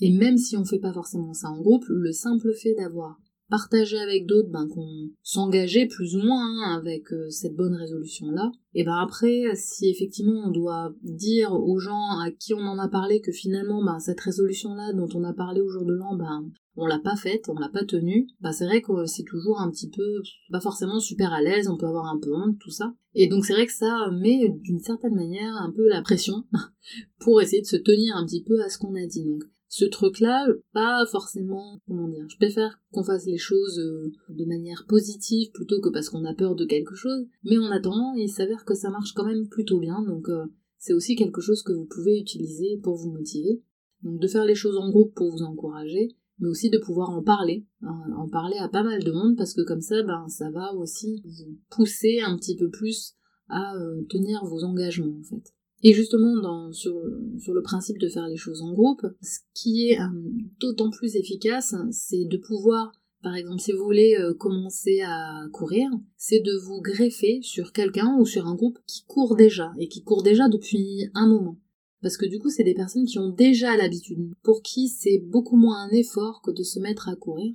et 0.00 0.10
même 0.10 0.36
si 0.36 0.56
on 0.56 0.64
fait 0.64 0.80
pas 0.80 0.92
forcément 0.92 1.32
ça 1.32 1.48
en 1.48 1.60
groupe, 1.60 1.84
le 1.88 2.12
simple 2.12 2.52
fait 2.54 2.74
d'avoir 2.74 3.20
partager 3.48 3.98
avec 3.98 4.26
d'autres, 4.26 4.50
ben, 4.50 4.68
qu'on 4.68 5.10
s'engageait 5.22 5.86
plus 5.86 6.16
ou 6.16 6.20
moins 6.20 6.44
hein, 6.44 6.78
avec 6.78 7.12
euh, 7.12 7.30
cette 7.30 7.54
bonne 7.54 7.74
résolution 7.74 8.30
là. 8.30 8.50
Et 8.74 8.84
ben 8.84 8.96
après, 8.96 9.54
si 9.54 9.88
effectivement 9.88 10.42
on 10.46 10.50
doit 10.50 10.92
dire 11.02 11.52
aux 11.52 11.78
gens 11.78 12.18
à 12.20 12.30
qui 12.30 12.54
on 12.54 12.60
en 12.60 12.78
a 12.78 12.88
parlé 12.88 13.20
que 13.20 13.32
finalement, 13.32 13.82
ben 13.82 13.98
cette 13.98 14.20
résolution 14.20 14.74
là 14.74 14.92
dont 14.92 15.08
on 15.14 15.24
a 15.24 15.32
parlé 15.32 15.60
au 15.60 15.68
jour 15.68 15.84
de 15.84 15.94
l'an, 15.94 16.16
ben 16.16 16.50
on 16.76 16.86
l'a 16.86 17.00
pas 17.00 17.16
faite, 17.16 17.48
on 17.48 17.58
l'a 17.58 17.68
pas 17.68 17.84
tenue, 17.84 18.28
ben 18.40 18.52
c'est 18.52 18.66
vrai 18.66 18.82
que 18.82 19.06
c'est 19.06 19.24
toujours 19.24 19.60
un 19.60 19.70
petit 19.70 19.90
peu, 19.90 20.22
pas 20.52 20.60
forcément 20.60 21.00
super 21.00 21.32
à 21.32 21.42
l'aise, 21.42 21.68
on 21.68 21.76
peut 21.76 21.86
avoir 21.86 22.06
un 22.06 22.20
peu 22.20 22.32
honte, 22.32 22.58
tout 22.60 22.70
ça. 22.70 22.94
Et 23.14 23.26
donc 23.26 23.44
c'est 23.44 23.54
vrai 23.54 23.66
que 23.66 23.72
ça 23.72 24.10
met 24.12 24.48
d'une 24.60 24.78
certaine 24.78 25.14
manière 25.14 25.56
un 25.56 25.72
peu 25.72 25.88
la 25.88 26.02
pression 26.02 26.44
pour 27.18 27.40
essayer 27.40 27.62
de 27.62 27.66
se 27.66 27.76
tenir 27.76 28.16
un 28.16 28.24
petit 28.24 28.44
peu 28.44 28.62
à 28.62 28.68
ce 28.68 28.78
qu'on 28.78 28.94
a 28.94 29.06
dit. 29.06 29.24
Donc 29.24 29.42
ce 29.68 29.84
truc-là, 29.84 30.46
pas 30.72 31.04
forcément, 31.06 31.80
comment 31.86 32.08
dire, 32.08 32.26
je 32.28 32.36
préfère 32.36 32.80
qu'on 32.90 33.04
fasse 33.04 33.26
les 33.26 33.36
choses 33.36 33.78
euh, 33.78 34.12
de 34.30 34.44
manière 34.44 34.86
positive 34.88 35.50
plutôt 35.52 35.80
que 35.80 35.90
parce 35.90 36.08
qu'on 36.08 36.24
a 36.24 36.34
peur 36.34 36.54
de 36.54 36.64
quelque 36.64 36.94
chose, 36.94 37.26
mais 37.44 37.58
en 37.58 37.70
attendant, 37.70 38.14
il 38.14 38.30
s'avère 38.30 38.64
que 38.64 38.74
ça 38.74 38.90
marche 38.90 39.12
quand 39.12 39.26
même 39.26 39.48
plutôt 39.48 39.78
bien, 39.78 40.02
donc 40.02 40.28
euh, 40.30 40.46
c'est 40.78 40.94
aussi 40.94 41.16
quelque 41.16 41.40
chose 41.40 41.62
que 41.62 41.72
vous 41.72 41.84
pouvez 41.84 42.18
utiliser 42.18 42.78
pour 42.82 42.96
vous 42.96 43.10
motiver. 43.10 43.62
Donc 44.02 44.20
de 44.20 44.28
faire 44.28 44.44
les 44.44 44.54
choses 44.54 44.76
en 44.76 44.90
groupe 44.90 45.14
pour 45.14 45.30
vous 45.30 45.42
encourager, 45.42 46.16
mais 46.38 46.48
aussi 46.48 46.70
de 46.70 46.78
pouvoir 46.78 47.10
en 47.10 47.22
parler, 47.22 47.66
hein, 47.82 48.04
en 48.16 48.28
parler 48.28 48.56
à 48.58 48.68
pas 48.68 48.84
mal 48.84 49.02
de 49.02 49.10
monde, 49.10 49.36
parce 49.36 49.54
que 49.54 49.62
comme 49.62 49.80
ça, 49.80 50.02
ben, 50.02 50.28
ça 50.28 50.50
va 50.50 50.72
aussi 50.74 51.22
vous 51.24 51.58
pousser 51.70 52.20
un 52.20 52.36
petit 52.36 52.56
peu 52.56 52.70
plus 52.70 53.14
à 53.48 53.76
euh, 53.76 54.02
tenir 54.08 54.44
vos 54.44 54.62
engagements, 54.64 55.18
en 55.18 55.24
fait. 55.24 55.52
Et 55.82 55.92
justement, 55.92 56.40
dans, 56.40 56.72
sur, 56.72 56.94
sur 57.38 57.54
le 57.54 57.62
principe 57.62 57.98
de 57.98 58.08
faire 58.08 58.26
les 58.26 58.36
choses 58.36 58.62
en 58.62 58.72
groupe, 58.72 59.06
ce 59.22 59.38
qui 59.54 59.88
est 59.88 60.00
euh, 60.00 60.06
d'autant 60.60 60.90
plus 60.90 61.14
efficace, 61.14 61.74
c'est 61.92 62.24
de 62.24 62.36
pouvoir, 62.36 62.90
par 63.22 63.36
exemple, 63.36 63.60
si 63.60 63.72
vous 63.72 63.84
voulez 63.84 64.16
euh, 64.18 64.34
commencer 64.34 65.00
à 65.02 65.46
courir, 65.52 65.88
c'est 66.16 66.40
de 66.40 66.56
vous 66.56 66.80
greffer 66.80 67.40
sur 67.42 67.72
quelqu'un 67.72 68.16
ou 68.18 68.26
sur 68.26 68.46
un 68.48 68.56
groupe 68.56 68.78
qui 68.86 69.04
court 69.06 69.36
déjà, 69.36 69.72
et 69.78 69.88
qui 69.88 70.02
court 70.02 70.24
déjà 70.24 70.48
depuis 70.48 71.08
un 71.14 71.28
moment. 71.28 71.58
Parce 72.02 72.16
que 72.16 72.26
du 72.26 72.38
coup, 72.38 72.50
c'est 72.50 72.64
des 72.64 72.74
personnes 72.74 73.06
qui 73.06 73.18
ont 73.18 73.30
déjà 73.30 73.76
l'habitude, 73.76 74.34
pour 74.42 74.62
qui 74.62 74.88
c'est 74.88 75.18
beaucoup 75.18 75.56
moins 75.56 75.84
un 75.84 75.90
effort 75.90 76.42
que 76.42 76.50
de 76.50 76.62
se 76.62 76.80
mettre 76.80 77.08
à 77.08 77.14
courir. 77.14 77.54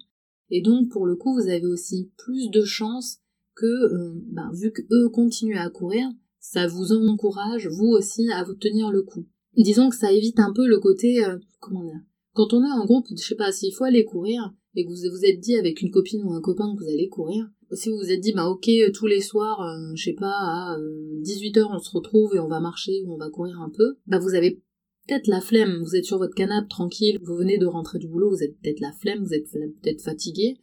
Et 0.49 0.61
donc, 0.61 0.89
pour 0.89 1.05
le 1.05 1.15
coup, 1.15 1.33
vous 1.33 1.49
avez 1.49 1.65
aussi 1.65 2.11
plus 2.17 2.49
de 2.49 2.63
chances 2.63 3.19
que, 3.55 3.65
euh, 3.65 4.13
ben, 4.27 4.49
vu 4.53 4.71
qu'eux 4.71 5.09
continuent 5.09 5.57
à 5.57 5.69
courir, 5.69 6.09
ça 6.43 6.67
vous 6.67 6.91
encourage, 6.91 7.67
vous 7.67 7.87
aussi, 7.87 8.29
à 8.31 8.43
vous 8.43 8.53
tenir 8.53 8.91
le 8.91 9.01
coup. 9.01 9.25
Disons 9.55 9.89
que 9.89 9.95
ça 9.95 10.11
évite 10.11 10.39
un 10.39 10.51
peu 10.51 10.67
le 10.67 10.77
côté, 10.77 11.23
euh, 11.23 11.37
comment 11.61 11.83
dire, 11.83 12.01
quand 12.33 12.53
on 12.53 12.65
est 12.65 12.71
en 12.71 12.85
groupe, 12.85 13.07
je 13.09 13.23
sais 13.23 13.35
pas, 13.35 13.53
s'il 13.53 13.73
faut 13.73 13.85
aller 13.85 14.03
courir, 14.03 14.53
et 14.75 14.83
que 14.83 14.89
vous 14.89 15.09
vous 15.09 15.25
êtes 15.25 15.39
dit 15.39 15.55
avec 15.55 15.81
une 15.81 15.89
copine 15.89 16.21
ou 16.23 16.33
un 16.33 16.41
copain 16.41 16.75
que 16.75 16.83
vous 16.83 16.89
allez 16.89 17.07
courir, 17.07 17.49
si 17.71 17.89
vous 17.89 17.97
vous 17.97 18.11
êtes 18.11 18.19
dit, 18.19 18.33
bah 18.33 18.49
ok, 18.49 18.67
euh, 18.67 18.91
tous 18.93 19.07
les 19.07 19.21
soirs, 19.21 19.61
euh, 19.61 19.95
je 19.95 20.03
sais 20.03 20.13
pas, 20.13 20.33
à 20.33 20.77
18h 21.21 21.65
on 21.71 21.79
se 21.79 21.91
retrouve 21.91 22.35
et 22.35 22.39
on 22.39 22.49
va 22.49 22.59
marcher 22.59 23.03
ou 23.05 23.13
on 23.13 23.17
va 23.17 23.29
courir 23.29 23.61
un 23.61 23.69
peu, 23.69 23.95
bah 24.05 24.19
vous 24.19 24.35
avez 24.35 24.61
peut-être 25.07 25.27
la 25.27 25.39
flemme, 25.39 25.81
vous 25.81 25.95
êtes 25.95 26.05
sur 26.05 26.17
votre 26.17 26.35
canapé 26.35 26.67
tranquille, 26.67 27.19
vous 27.23 27.37
venez 27.37 27.57
de 27.57 27.65
rentrer 27.65 27.99
du 27.99 28.09
boulot, 28.09 28.31
vous 28.31 28.43
êtes 28.43 28.59
peut-être 28.59 28.81
la 28.81 28.91
flemme, 28.91 29.23
vous 29.23 29.33
êtes 29.33 29.49
peut-être 29.49 30.01
fatigué, 30.01 30.57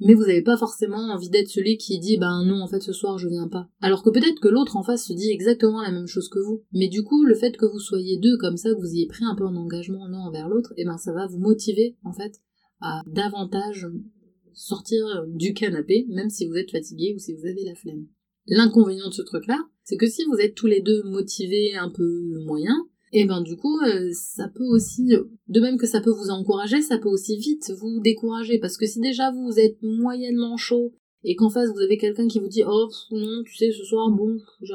mais 0.00 0.14
vous 0.14 0.22
n'avez 0.22 0.42
pas 0.42 0.56
forcément 0.56 1.12
envie 1.12 1.30
d'être 1.30 1.48
celui 1.48 1.76
qui 1.76 1.98
dit 1.98 2.18
ben 2.18 2.44
non 2.44 2.62
en 2.62 2.68
fait 2.68 2.80
ce 2.80 2.92
soir 2.92 3.18
je 3.18 3.28
viens 3.28 3.48
pas. 3.48 3.68
Alors 3.80 4.02
que 4.02 4.10
peut-être 4.10 4.40
que 4.40 4.48
l'autre 4.48 4.76
en 4.76 4.82
face 4.82 5.06
se 5.06 5.12
dit 5.12 5.30
exactement 5.30 5.82
la 5.82 5.92
même 5.92 6.06
chose 6.06 6.28
que 6.28 6.38
vous. 6.38 6.64
Mais 6.72 6.88
du 6.88 7.02
coup 7.02 7.24
le 7.24 7.34
fait 7.34 7.56
que 7.56 7.66
vous 7.66 7.78
soyez 7.78 8.18
deux 8.18 8.36
comme 8.38 8.56
ça, 8.56 8.70
que 8.70 8.80
vous 8.80 8.94
ayez 8.94 9.06
pris 9.06 9.24
un 9.24 9.34
peu 9.34 9.44
en 9.44 9.56
engagement 9.56 10.06
l'un 10.06 10.18
envers 10.18 10.48
l'autre, 10.48 10.72
et 10.76 10.82
eh 10.82 10.84
ben 10.84 10.98
ça 10.98 11.12
va 11.12 11.26
vous 11.26 11.38
motiver 11.38 11.96
en 12.04 12.12
fait 12.12 12.40
à 12.80 13.02
davantage 13.06 13.86
sortir 14.52 15.24
du 15.28 15.52
canapé, 15.52 16.06
même 16.08 16.30
si 16.30 16.46
vous 16.46 16.56
êtes 16.56 16.70
fatigué 16.70 17.12
ou 17.14 17.18
si 17.18 17.34
vous 17.34 17.46
avez 17.46 17.64
la 17.64 17.74
flemme. 17.74 18.06
L'inconvénient 18.46 19.08
de 19.08 19.14
ce 19.14 19.22
truc-là, 19.22 19.58
c'est 19.84 19.96
que 19.96 20.06
si 20.06 20.24
vous 20.24 20.36
êtes 20.36 20.54
tous 20.54 20.66
les 20.66 20.80
deux 20.80 21.02
motivés 21.04 21.74
un 21.76 21.90
peu 21.90 22.38
moyens, 22.44 22.76
et 23.16 23.24
ben 23.26 23.40
du 23.42 23.56
coup 23.56 23.78
euh, 23.80 24.10
ça 24.12 24.48
peut 24.48 24.64
aussi 24.64 25.14
de 25.46 25.60
même 25.60 25.78
que 25.78 25.86
ça 25.86 26.00
peut 26.00 26.10
vous 26.10 26.30
encourager 26.30 26.82
ça 26.82 26.98
peut 26.98 27.08
aussi 27.08 27.38
vite 27.38 27.72
vous 27.78 28.00
décourager. 28.00 28.58
Parce 28.58 28.76
que 28.76 28.86
si 28.86 29.00
déjà 29.00 29.30
vous 29.30 29.58
êtes 29.58 29.78
moyennement 29.82 30.56
chaud 30.56 30.92
et 31.22 31.36
qu'en 31.36 31.48
face 31.48 31.70
vous 31.70 31.80
avez 31.80 31.96
quelqu'un 31.96 32.26
qui 32.26 32.40
vous 32.40 32.48
dit 32.48 32.64
oh 32.66 32.88
non 33.12 33.44
tu 33.46 33.54
sais 33.54 33.70
ce 33.70 33.84
soir 33.84 34.10
bon 34.10 34.36
j'ai 34.62 34.74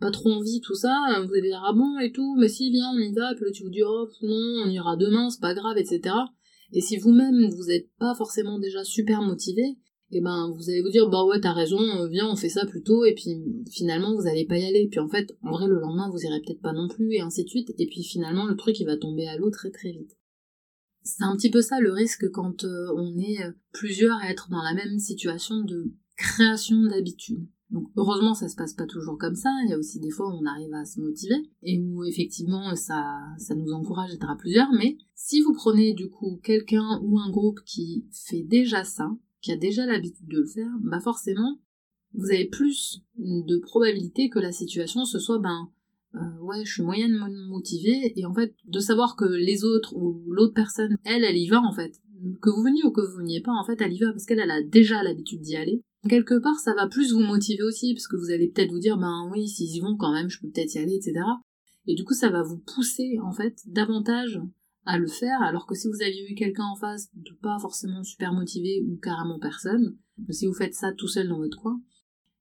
pas 0.00 0.10
trop 0.10 0.30
envie 0.30 0.60
tout 0.60 0.74
ça 0.74 1.22
vous 1.24 1.32
allez 1.34 1.48
dire 1.48 1.62
ah 1.64 1.72
bon 1.72 2.00
et 2.00 2.10
tout 2.10 2.34
mais 2.36 2.48
si 2.48 2.68
viens 2.72 2.90
on 2.96 2.98
y 2.98 3.12
va. 3.12 3.32
Puis 3.36 3.44
là 3.44 3.52
tu 3.52 3.62
vous 3.62 3.70
dis 3.70 3.84
oh 3.84 4.08
non 4.22 4.64
on 4.64 4.68
ira 4.68 4.96
demain 4.96 5.30
c'est 5.30 5.40
pas 5.40 5.54
grave 5.54 5.78
etc 5.78 6.14
et 6.72 6.80
si 6.80 6.96
vous-même 6.96 7.48
vous 7.48 7.70
êtes 7.70 7.88
pas 8.00 8.16
forcément 8.16 8.58
déjà 8.58 8.82
super 8.82 9.22
motivé 9.22 9.76
et 10.12 10.20
ben 10.20 10.52
vous 10.54 10.68
allez 10.68 10.82
vous 10.82 10.90
dire 10.90 11.08
bah 11.08 11.24
ouais 11.24 11.40
t'as 11.40 11.54
raison 11.54 11.80
euh, 11.80 12.06
viens 12.06 12.28
on 12.30 12.36
fait 12.36 12.50
ça 12.50 12.66
plus 12.66 12.82
tôt 12.82 13.06
et 13.06 13.14
puis 13.14 13.42
finalement 13.70 14.14
vous 14.14 14.26
allez 14.26 14.44
pas 14.44 14.58
y 14.58 14.64
aller. 14.64 14.86
Puis 14.90 15.00
en 15.00 15.08
fait 15.08 15.34
en 15.42 15.52
vrai 15.52 15.66
le 15.66 15.80
lendemain 15.80 16.10
vous 16.10 16.20
irez 16.20 16.40
peut-être 16.40 16.60
pas 16.60 16.74
non 16.74 16.86
plus 16.86 17.14
et 17.14 17.20
ainsi 17.22 17.44
de 17.44 17.48
suite. 17.48 17.72
Et 17.78 17.86
puis 17.86 18.04
finalement 18.04 18.44
le 18.44 18.54
truc 18.54 18.78
il 18.78 18.84
va 18.84 18.98
tomber 18.98 19.26
à 19.26 19.38
l'eau 19.38 19.50
très 19.50 19.70
très 19.70 19.90
vite. 19.90 20.18
C'est 21.02 21.24
un 21.24 21.34
petit 21.34 21.50
peu 21.50 21.62
ça 21.62 21.80
le 21.80 21.92
risque 21.92 22.30
quand 22.30 22.64
euh, 22.64 22.92
on 22.94 23.16
est 23.18 23.42
euh, 23.42 23.52
plusieurs 23.72 24.18
à 24.18 24.30
être 24.30 24.50
dans 24.50 24.62
la 24.62 24.74
même 24.74 24.98
situation 24.98 25.64
de 25.64 25.90
création 26.16 26.84
d'habitude. 26.84 27.48
Donc 27.70 27.88
heureusement 27.96 28.34
ça 28.34 28.50
se 28.50 28.54
passe 28.54 28.74
pas 28.74 28.84
toujours 28.84 29.16
comme 29.16 29.34
ça, 29.34 29.50
il 29.64 29.70
y 29.70 29.72
a 29.72 29.78
aussi 29.78 29.98
des 29.98 30.10
fois 30.10 30.28
où 30.28 30.38
on 30.38 30.44
arrive 30.44 30.74
à 30.74 30.84
se 30.84 31.00
motiver 31.00 31.50
et 31.62 31.80
où 31.80 32.04
effectivement 32.04 32.76
ça 32.76 33.18
ça 33.38 33.54
nous 33.54 33.72
encourage 33.72 34.10
d'être 34.10 34.28
à 34.28 34.36
plusieurs. 34.36 34.70
Mais 34.74 34.98
si 35.14 35.40
vous 35.40 35.54
prenez 35.54 35.94
du 35.94 36.10
coup 36.10 36.38
quelqu'un 36.44 37.00
ou 37.02 37.18
un 37.18 37.30
groupe 37.30 37.60
qui 37.64 38.04
fait 38.12 38.42
déjà 38.42 38.84
ça, 38.84 39.10
qui 39.42 39.52
a 39.52 39.56
déjà 39.56 39.84
l'habitude 39.84 40.28
de 40.28 40.38
le 40.38 40.46
faire, 40.46 40.70
bah 40.80 41.00
forcément, 41.00 41.58
vous 42.14 42.30
avez 42.30 42.46
plus 42.46 43.02
de 43.16 43.58
probabilité 43.58 44.28
que 44.28 44.38
la 44.38 44.52
situation 44.52 45.04
ce 45.04 45.18
soit 45.18 45.38
ben 45.38 45.70
euh, 46.14 46.40
ouais 46.42 46.64
je 46.64 46.72
suis 46.72 46.82
moyennement 46.82 47.28
motivée 47.48 48.12
et 48.16 48.26
en 48.26 48.34
fait 48.34 48.54
de 48.66 48.80
savoir 48.80 49.16
que 49.16 49.24
les 49.24 49.64
autres 49.64 49.96
ou 49.96 50.22
l'autre 50.28 50.52
personne 50.52 50.96
elle 51.04 51.24
elle 51.24 51.36
y 51.36 51.48
va 51.48 51.60
en 51.60 51.72
fait. 51.72 52.00
Que 52.40 52.50
vous 52.50 52.62
veniez 52.62 52.84
ou 52.84 52.92
que 52.92 53.00
vous 53.00 53.16
veniez 53.16 53.40
pas 53.40 53.52
en 53.52 53.64
fait 53.64 53.80
elle 53.80 53.92
y 53.92 53.98
va 53.98 54.12
parce 54.12 54.26
qu'elle 54.26 54.38
elle 54.38 54.50
a 54.50 54.62
déjà 54.62 55.02
l'habitude 55.02 55.40
d'y 55.40 55.56
aller. 55.56 55.82
Quelque 56.08 56.38
part 56.38 56.58
ça 56.58 56.74
va 56.74 56.86
plus 56.86 57.12
vous 57.12 57.20
motiver 57.20 57.62
aussi 57.62 57.94
parce 57.94 58.06
que 58.06 58.16
vous 58.16 58.30
allez 58.30 58.48
peut-être 58.48 58.70
vous 58.70 58.78
dire 58.78 58.98
ben 58.98 59.30
oui 59.32 59.48
s'ils 59.48 59.74
y 59.74 59.80
vont 59.80 59.96
quand 59.96 60.12
même 60.12 60.28
je 60.28 60.40
peux 60.40 60.48
peut-être 60.48 60.74
y 60.74 60.78
aller 60.78 60.94
etc 60.94 61.24
et 61.86 61.94
du 61.94 62.04
coup 62.04 62.14
ça 62.14 62.30
va 62.30 62.42
vous 62.42 62.58
pousser 62.58 63.18
en 63.22 63.32
fait 63.32 63.56
davantage 63.66 64.40
à 64.84 64.98
le 64.98 65.06
faire, 65.06 65.40
alors 65.42 65.66
que 65.66 65.74
si 65.74 65.88
vous 65.88 66.02
aviez 66.02 66.30
eu 66.30 66.34
quelqu'un 66.34 66.64
en 66.64 66.76
face 66.76 67.08
de 67.14 67.32
pas 67.40 67.58
forcément 67.58 68.02
super 68.02 68.32
motivé 68.32 68.82
ou 68.86 68.96
carrément 68.96 69.38
personne, 69.38 69.96
si 70.30 70.46
vous 70.46 70.54
faites 70.54 70.74
ça 70.74 70.92
tout 70.92 71.08
seul 71.08 71.28
dans 71.28 71.38
votre 71.38 71.60
coin, 71.60 71.80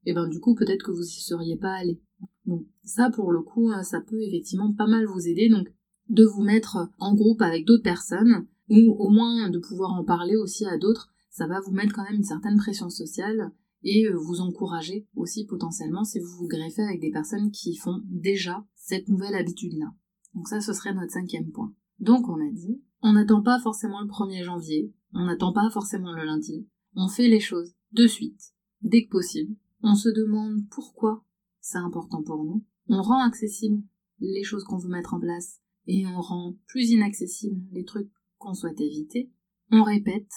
et 0.03 0.11
eh 0.11 0.13
ben 0.13 0.27
du 0.27 0.39
coup 0.39 0.55
peut-être 0.55 0.83
que 0.83 0.91
vous 0.91 1.03
y 1.03 1.21
seriez 1.21 1.57
pas 1.57 1.73
allé. 1.73 2.01
Donc 2.45 2.65
ça, 2.83 3.11
pour 3.11 3.31
le 3.31 3.41
coup, 3.41 3.71
euh, 3.71 3.83
ça 3.83 4.01
peut 4.01 4.21
effectivement 4.21 4.73
pas 4.73 4.87
mal 4.87 5.05
vous 5.05 5.27
aider. 5.27 5.49
Donc 5.49 5.67
de 6.09 6.25
vous 6.25 6.41
mettre 6.41 6.89
en 6.97 7.13
groupe 7.13 7.41
avec 7.41 7.65
d'autres 7.65 7.83
personnes 7.83 8.47
ou 8.69 8.95
au 8.99 9.09
moins 9.09 9.49
de 9.49 9.59
pouvoir 9.59 9.93
en 9.93 10.03
parler 10.03 10.35
aussi 10.35 10.65
à 10.65 10.77
d'autres, 10.77 11.09
ça 11.29 11.47
va 11.47 11.59
vous 11.61 11.71
mettre 11.71 11.93
quand 11.93 12.03
même 12.03 12.15
une 12.15 12.23
certaine 12.23 12.57
pression 12.57 12.89
sociale 12.89 13.51
et 13.83 14.07
euh, 14.07 14.15
vous 14.15 14.41
encourager 14.41 15.07
aussi 15.15 15.45
potentiellement 15.45 16.03
si 16.03 16.19
vous 16.19 16.37
vous 16.37 16.47
greffez 16.47 16.81
avec 16.81 16.99
des 16.99 17.11
personnes 17.11 17.51
qui 17.51 17.75
font 17.75 18.01
déjà 18.05 18.65
cette 18.75 19.07
nouvelle 19.07 19.35
habitude-là. 19.35 19.93
Donc 20.33 20.47
ça, 20.47 20.61
ce 20.61 20.73
serait 20.73 20.93
notre 20.93 21.11
cinquième 21.11 21.51
point. 21.51 21.73
Donc 22.01 22.27
on 22.27 22.45
a 22.45 22.51
dit, 22.51 22.81
on 23.01 23.13
n'attend 23.13 23.41
pas 23.41 23.59
forcément 23.59 24.01
le 24.01 24.07
1er 24.07 24.43
janvier, 24.43 24.93
on 25.13 25.25
n'attend 25.25 25.53
pas 25.53 25.69
forcément 25.69 26.11
le 26.11 26.25
lundi, 26.25 26.67
on 26.95 27.07
fait 27.07 27.27
les 27.27 27.39
choses 27.39 27.73
de 27.93 28.07
suite, 28.07 28.53
dès 28.81 29.05
que 29.05 29.11
possible. 29.11 29.55
On 29.83 29.95
se 29.95 30.09
demande 30.09 30.67
pourquoi 30.69 31.23
c'est 31.59 31.77
important 31.77 32.23
pour 32.23 32.43
nous. 32.43 32.65
On 32.87 33.01
rend 33.01 33.23
accessible 33.23 33.83
les 34.19 34.43
choses 34.43 34.63
qu'on 34.63 34.77
veut 34.77 34.89
mettre 34.89 35.13
en 35.13 35.19
place 35.19 35.59
et 35.87 36.05
on 36.07 36.21
rend 36.21 36.55
plus 36.67 36.89
inaccessible 36.89 37.61
les 37.71 37.85
trucs 37.85 38.11
qu'on 38.37 38.53
souhaite 38.53 38.81
éviter. 38.81 39.31
On 39.71 39.83
répète, 39.83 40.31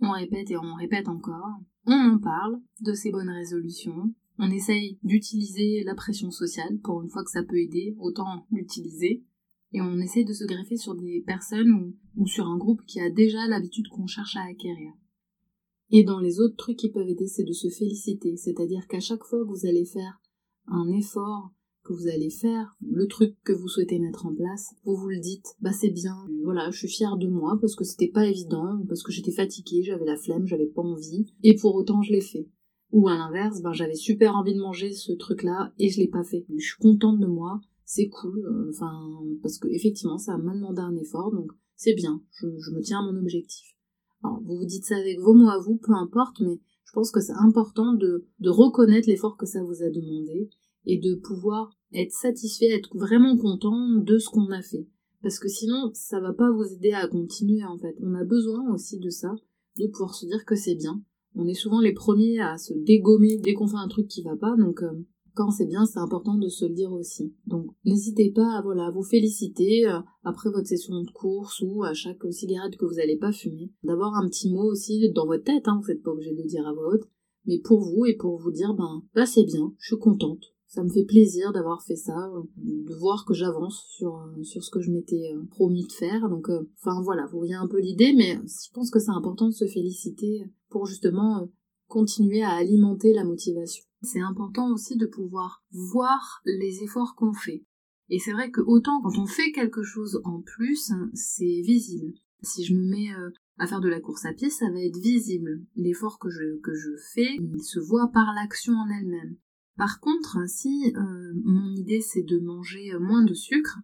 on 0.00 0.10
répète 0.10 0.50
et 0.50 0.56
on 0.56 0.74
répète 0.74 1.08
encore. 1.08 1.58
On 1.86 2.14
en 2.14 2.18
parle 2.18 2.60
de 2.82 2.92
ces 2.92 3.10
bonnes 3.10 3.30
résolutions. 3.30 4.12
On 4.38 4.50
essaye 4.50 4.98
d'utiliser 5.02 5.82
la 5.84 5.94
pression 5.94 6.30
sociale 6.30 6.78
pour 6.82 7.02
une 7.02 7.08
fois 7.08 7.24
que 7.24 7.30
ça 7.30 7.42
peut 7.42 7.58
aider, 7.58 7.96
autant 7.98 8.46
l'utiliser. 8.50 9.24
Et 9.72 9.80
on 9.80 9.98
essaye 9.98 10.24
de 10.24 10.32
se 10.32 10.44
greffer 10.44 10.76
sur 10.76 10.94
des 10.94 11.22
personnes 11.26 11.94
ou, 12.16 12.26
sur 12.26 12.46
un 12.46 12.56
groupe 12.56 12.82
qui 12.86 13.00
a 13.00 13.10
déjà 13.10 13.46
l'habitude 13.46 13.88
qu'on 13.88 14.06
cherche 14.06 14.36
à 14.36 14.44
acquérir. 14.44 14.92
Et 15.90 16.04
dans 16.04 16.20
les 16.20 16.40
autres 16.40 16.56
trucs 16.56 16.78
qui 16.78 16.90
peuvent 16.90 17.08
aider, 17.08 17.26
c'est 17.26 17.44
de 17.44 17.52
se 17.52 17.68
féliciter. 17.68 18.36
C'est-à-dire 18.36 18.86
qu'à 18.88 19.00
chaque 19.00 19.24
fois 19.24 19.40
que 19.40 19.48
vous 19.48 19.66
allez 19.66 19.84
faire 19.84 20.20
un 20.66 20.90
effort, 20.92 21.52
que 21.88 21.94
vous 21.94 22.08
allez 22.08 22.30
faire, 22.30 22.76
le 22.82 23.06
truc 23.06 23.34
que 23.44 23.52
vous 23.52 23.68
souhaitez 23.68 23.98
mettre 23.98 24.26
en 24.26 24.34
place, 24.34 24.74
vous 24.84 24.94
vous 24.94 25.08
le 25.08 25.20
dites, 25.20 25.56
bah 25.60 25.72
c'est 25.72 25.90
bien, 25.90 26.14
voilà, 26.44 26.70
je 26.70 26.78
suis 26.78 26.88
fière 26.88 27.16
de 27.16 27.28
moi 27.28 27.56
parce 27.60 27.74
que 27.74 27.84
c'était 27.84 28.10
pas 28.10 28.26
évident, 28.26 28.84
parce 28.88 29.02
que 29.02 29.10
j'étais 29.10 29.32
fatiguée, 29.32 29.82
j'avais 29.82 30.04
la 30.04 30.16
flemme, 30.16 30.46
j'avais 30.46 30.66
pas 30.66 30.82
envie, 30.82 31.32
et 31.42 31.56
pour 31.56 31.74
autant 31.74 32.02
je 32.02 32.12
l'ai 32.12 32.20
fait. 32.20 32.46
Ou 32.92 33.08
à 33.08 33.16
l'inverse, 33.16 33.62
ben 33.62 33.72
j'avais 33.72 33.94
super 33.94 34.36
envie 34.36 34.54
de 34.54 34.60
manger 34.60 34.92
ce 34.92 35.12
truc-là 35.12 35.72
et 35.78 35.88
je 35.88 35.98
l'ai 35.98 36.08
pas 36.08 36.24
fait. 36.24 36.44
Je 36.56 36.64
suis 36.64 36.78
contente 36.78 37.20
de 37.20 37.26
moi, 37.26 37.60
c'est 37.90 38.08
cool, 38.08 38.44
euh, 38.44 38.68
enfin 38.68 38.92
parce 39.42 39.58
que 39.58 39.66
effectivement 39.68 40.18
ça 40.18 40.36
m'a 40.36 40.54
demandé 40.54 40.82
un 40.82 40.94
effort, 40.96 41.32
donc 41.32 41.50
c'est 41.74 41.94
bien, 41.94 42.22
je, 42.32 42.46
me 42.46 42.82
tiens 42.82 42.98
à 42.98 43.10
mon 43.10 43.18
objectif. 43.18 43.66
Alors, 44.22 44.42
vous 44.42 44.58
vous 44.58 44.66
dites 44.66 44.84
ça 44.84 44.96
avec 44.96 45.18
vos 45.20 45.32
mots 45.32 45.48
à 45.48 45.58
vous, 45.58 45.78
peu 45.78 45.92
importe, 45.92 46.40
mais 46.40 46.60
je 46.84 46.92
pense 46.92 47.10
que 47.10 47.20
c'est 47.20 47.32
important 47.32 47.94
de, 47.94 48.26
de 48.40 48.50
reconnaître 48.50 49.08
l'effort 49.08 49.38
que 49.38 49.46
ça 49.46 49.62
vous 49.62 49.82
a 49.82 49.88
demandé 49.88 50.50
et 50.84 50.98
de 50.98 51.14
pouvoir 51.14 51.70
être 51.94 52.12
satisfait, 52.12 52.66
être 52.66 52.94
vraiment 52.94 53.38
content 53.38 53.94
de 53.94 54.18
ce 54.18 54.28
qu'on 54.28 54.50
a 54.50 54.60
fait. 54.60 54.86
Parce 55.22 55.38
que 55.38 55.48
sinon, 55.48 55.90
ça 55.94 56.20
va 56.20 56.34
pas 56.34 56.50
vous 56.50 56.70
aider 56.74 56.92
à 56.92 57.08
continuer 57.08 57.64
en 57.64 57.78
fait. 57.78 57.96
On 58.02 58.12
a 58.14 58.24
besoin 58.24 58.70
aussi 58.74 58.98
de 58.98 59.08
ça, 59.08 59.34
de 59.78 59.86
pouvoir 59.86 60.14
se 60.14 60.26
dire 60.26 60.44
que 60.44 60.56
c'est 60.56 60.74
bien. 60.74 61.02
On 61.34 61.46
est 61.46 61.54
souvent 61.54 61.80
les 61.80 61.94
premiers 61.94 62.40
à 62.40 62.58
se 62.58 62.74
dégommer 62.74 63.38
dès 63.38 63.54
qu'on 63.54 63.66
fait 63.66 63.76
un 63.76 63.88
truc 63.88 64.08
qui 64.08 64.22
va 64.22 64.36
pas, 64.36 64.56
donc 64.56 64.82
euh, 64.82 64.92
quand 65.38 65.52
c'est 65.52 65.66
bien, 65.66 65.86
c'est 65.86 66.00
important 66.00 66.36
de 66.36 66.48
se 66.48 66.64
le 66.64 66.74
dire 66.74 66.90
aussi. 66.90 67.32
Donc 67.46 67.66
n'hésitez 67.84 68.32
pas 68.32 68.58
à 68.58 68.60
voilà, 68.60 68.90
vous 68.90 69.04
féliciter 69.04 69.86
euh, 69.86 70.00
après 70.24 70.50
votre 70.50 70.66
session 70.66 71.00
de 71.00 71.10
course 71.12 71.62
ou 71.64 71.84
à 71.84 71.94
chaque 71.94 72.24
cigarette 72.32 72.76
que 72.76 72.84
vous 72.84 72.96
n'allez 72.96 73.16
pas 73.16 73.30
fumer. 73.30 73.72
D'avoir 73.84 74.16
un 74.16 74.28
petit 74.28 74.50
mot 74.52 74.64
aussi 74.64 75.12
dans 75.12 75.26
votre 75.26 75.44
tête, 75.44 75.68
hein, 75.68 75.78
vous 75.80 75.92
n'êtes 75.92 76.02
pas 76.02 76.10
obligé 76.10 76.32
de 76.32 76.42
le 76.42 76.48
dire 76.48 76.66
à 76.66 76.72
voix 76.72 76.88
haute, 76.92 77.08
mais 77.46 77.60
pour 77.60 77.78
vous 77.78 78.04
et 78.04 78.16
pour 78.16 78.36
vous 78.36 78.50
dire 78.50 78.74
ben 78.74 79.04
bah 79.14 79.26
c'est 79.26 79.44
bien, 79.44 79.72
je 79.78 79.94
suis 79.94 80.02
contente. 80.02 80.42
Ça 80.66 80.82
me 80.82 80.90
fait 80.90 81.04
plaisir 81.04 81.52
d'avoir 81.52 81.84
fait 81.84 81.96
ça, 81.96 82.30
de 82.56 82.94
voir 82.96 83.24
que 83.24 83.32
j'avance 83.32 83.86
sur, 83.96 84.16
euh, 84.16 84.42
sur 84.42 84.64
ce 84.64 84.70
que 84.72 84.80
je 84.80 84.90
m'étais 84.90 85.32
euh, 85.34 85.44
promis 85.52 85.86
de 85.86 85.92
faire. 85.92 86.28
Donc, 86.28 86.50
enfin 86.82 87.00
voilà, 87.02 87.26
vous 87.30 87.38
voyez 87.38 87.54
un 87.54 87.68
peu 87.68 87.78
l'idée, 87.78 88.12
mais 88.12 88.34
je 88.34 88.70
pense 88.74 88.90
que 88.90 88.98
c'est 88.98 89.12
important 89.12 89.46
de 89.46 89.54
se 89.54 89.66
féliciter 89.66 90.42
pour 90.68 90.84
justement 90.84 91.48
continuer 91.88 92.42
à 92.42 92.52
alimenter 92.52 93.12
la 93.12 93.24
motivation. 93.24 93.84
C'est 94.02 94.20
important 94.20 94.72
aussi 94.72 94.96
de 94.96 95.06
pouvoir 95.06 95.64
voir 95.72 96.40
les 96.44 96.82
efforts 96.84 97.14
qu'on 97.16 97.32
fait. 97.32 97.64
Et 98.10 98.18
c'est 98.18 98.32
vrai 98.32 98.50
que 98.50 98.60
autant 98.60 99.00
quand 99.02 99.18
on 99.18 99.26
fait 99.26 99.50
quelque 99.52 99.82
chose 99.82 100.20
en 100.24 100.40
plus, 100.40 100.92
c'est 101.14 101.60
visible. 101.62 102.14
Si 102.42 102.64
je 102.64 102.74
me 102.74 102.88
mets 102.88 103.12
euh, 103.12 103.30
à 103.58 103.66
faire 103.66 103.80
de 103.80 103.88
la 103.88 104.00
course 104.00 104.24
à 104.24 104.32
pied, 104.32 104.48
ça 104.48 104.70
va 104.70 104.80
être 104.80 104.98
visible. 104.98 105.60
L'effort 105.74 106.18
que 106.18 106.30
je, 106.30 106.60
que 106.60 106.74
je 106.74 106.90
fais, 107.14 107.34
il 107.34 107.62
se 107.62 107.80
voit 107.80 108.08
par 108.12 108.32
l'action 108.34 108.74
en 108.74 108.88
elle-même. 108.88 109.36
Par 109.76 110.00
contre, 110.00 110.48
si 110.48 110.92
euh, 110.96 111.32
mon 111.44 111.74
idée 111.74 112.00
c'est 112.00 112.22
de 112.22 112.38
manger 112.38 112.92
moins 113.00 113.24
de 113.24 113.34
sucre, 113.34 113.78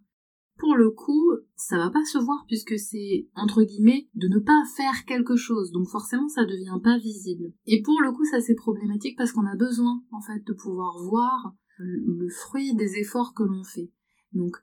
le 0.73 0.89
coup, 0.89 1.31
ça 1.55 1.77
va 1.77 1.89
pas 1.91 2.03
se 2.05 2.17
voir 2.17 2.45
puisque 2.47 2.79
c'est, 2.79 3.27
entre 3.35 3.63
guillemets, 3.63 4.09
de 4.15 4.27
ne 4.27 4.39
pas 4.39 4.63
faire 4.75 5.05
quelque 5.05 5.35
chose. 5.35 5.71
Donc 5.71 5.87
forcément, 5.87 6.27
ça 6.27 6.45
devient 6.45 6.79
pas 6.83 6.97
visible. 6.97 7.53
Et 7.65 7.81
pour 7.83 8.01
le 8.01 8.11
coup, 8.11 8.25
ça 8.25 8.41
c'est 8.41 8.55
problématique 8.55 9.17
parce 9.17 9.31
qu'on 9.31 9.45
a 9.45 9.55
besoin, 9.55 10.01
en 10.11 10.21
fait, 10.21 10.43
de 10.45 10.53
pouvoir 10.53 10.97
voir 11.03 11.53
le 11.77 12.29
fruit 12.29 12.73
des 12.75 12.97
efforts 12.97 13.33
que 13.33 13.43
l'on 13.43 13.63
fait. 13.63 13.91
Donc, 14.33 14.55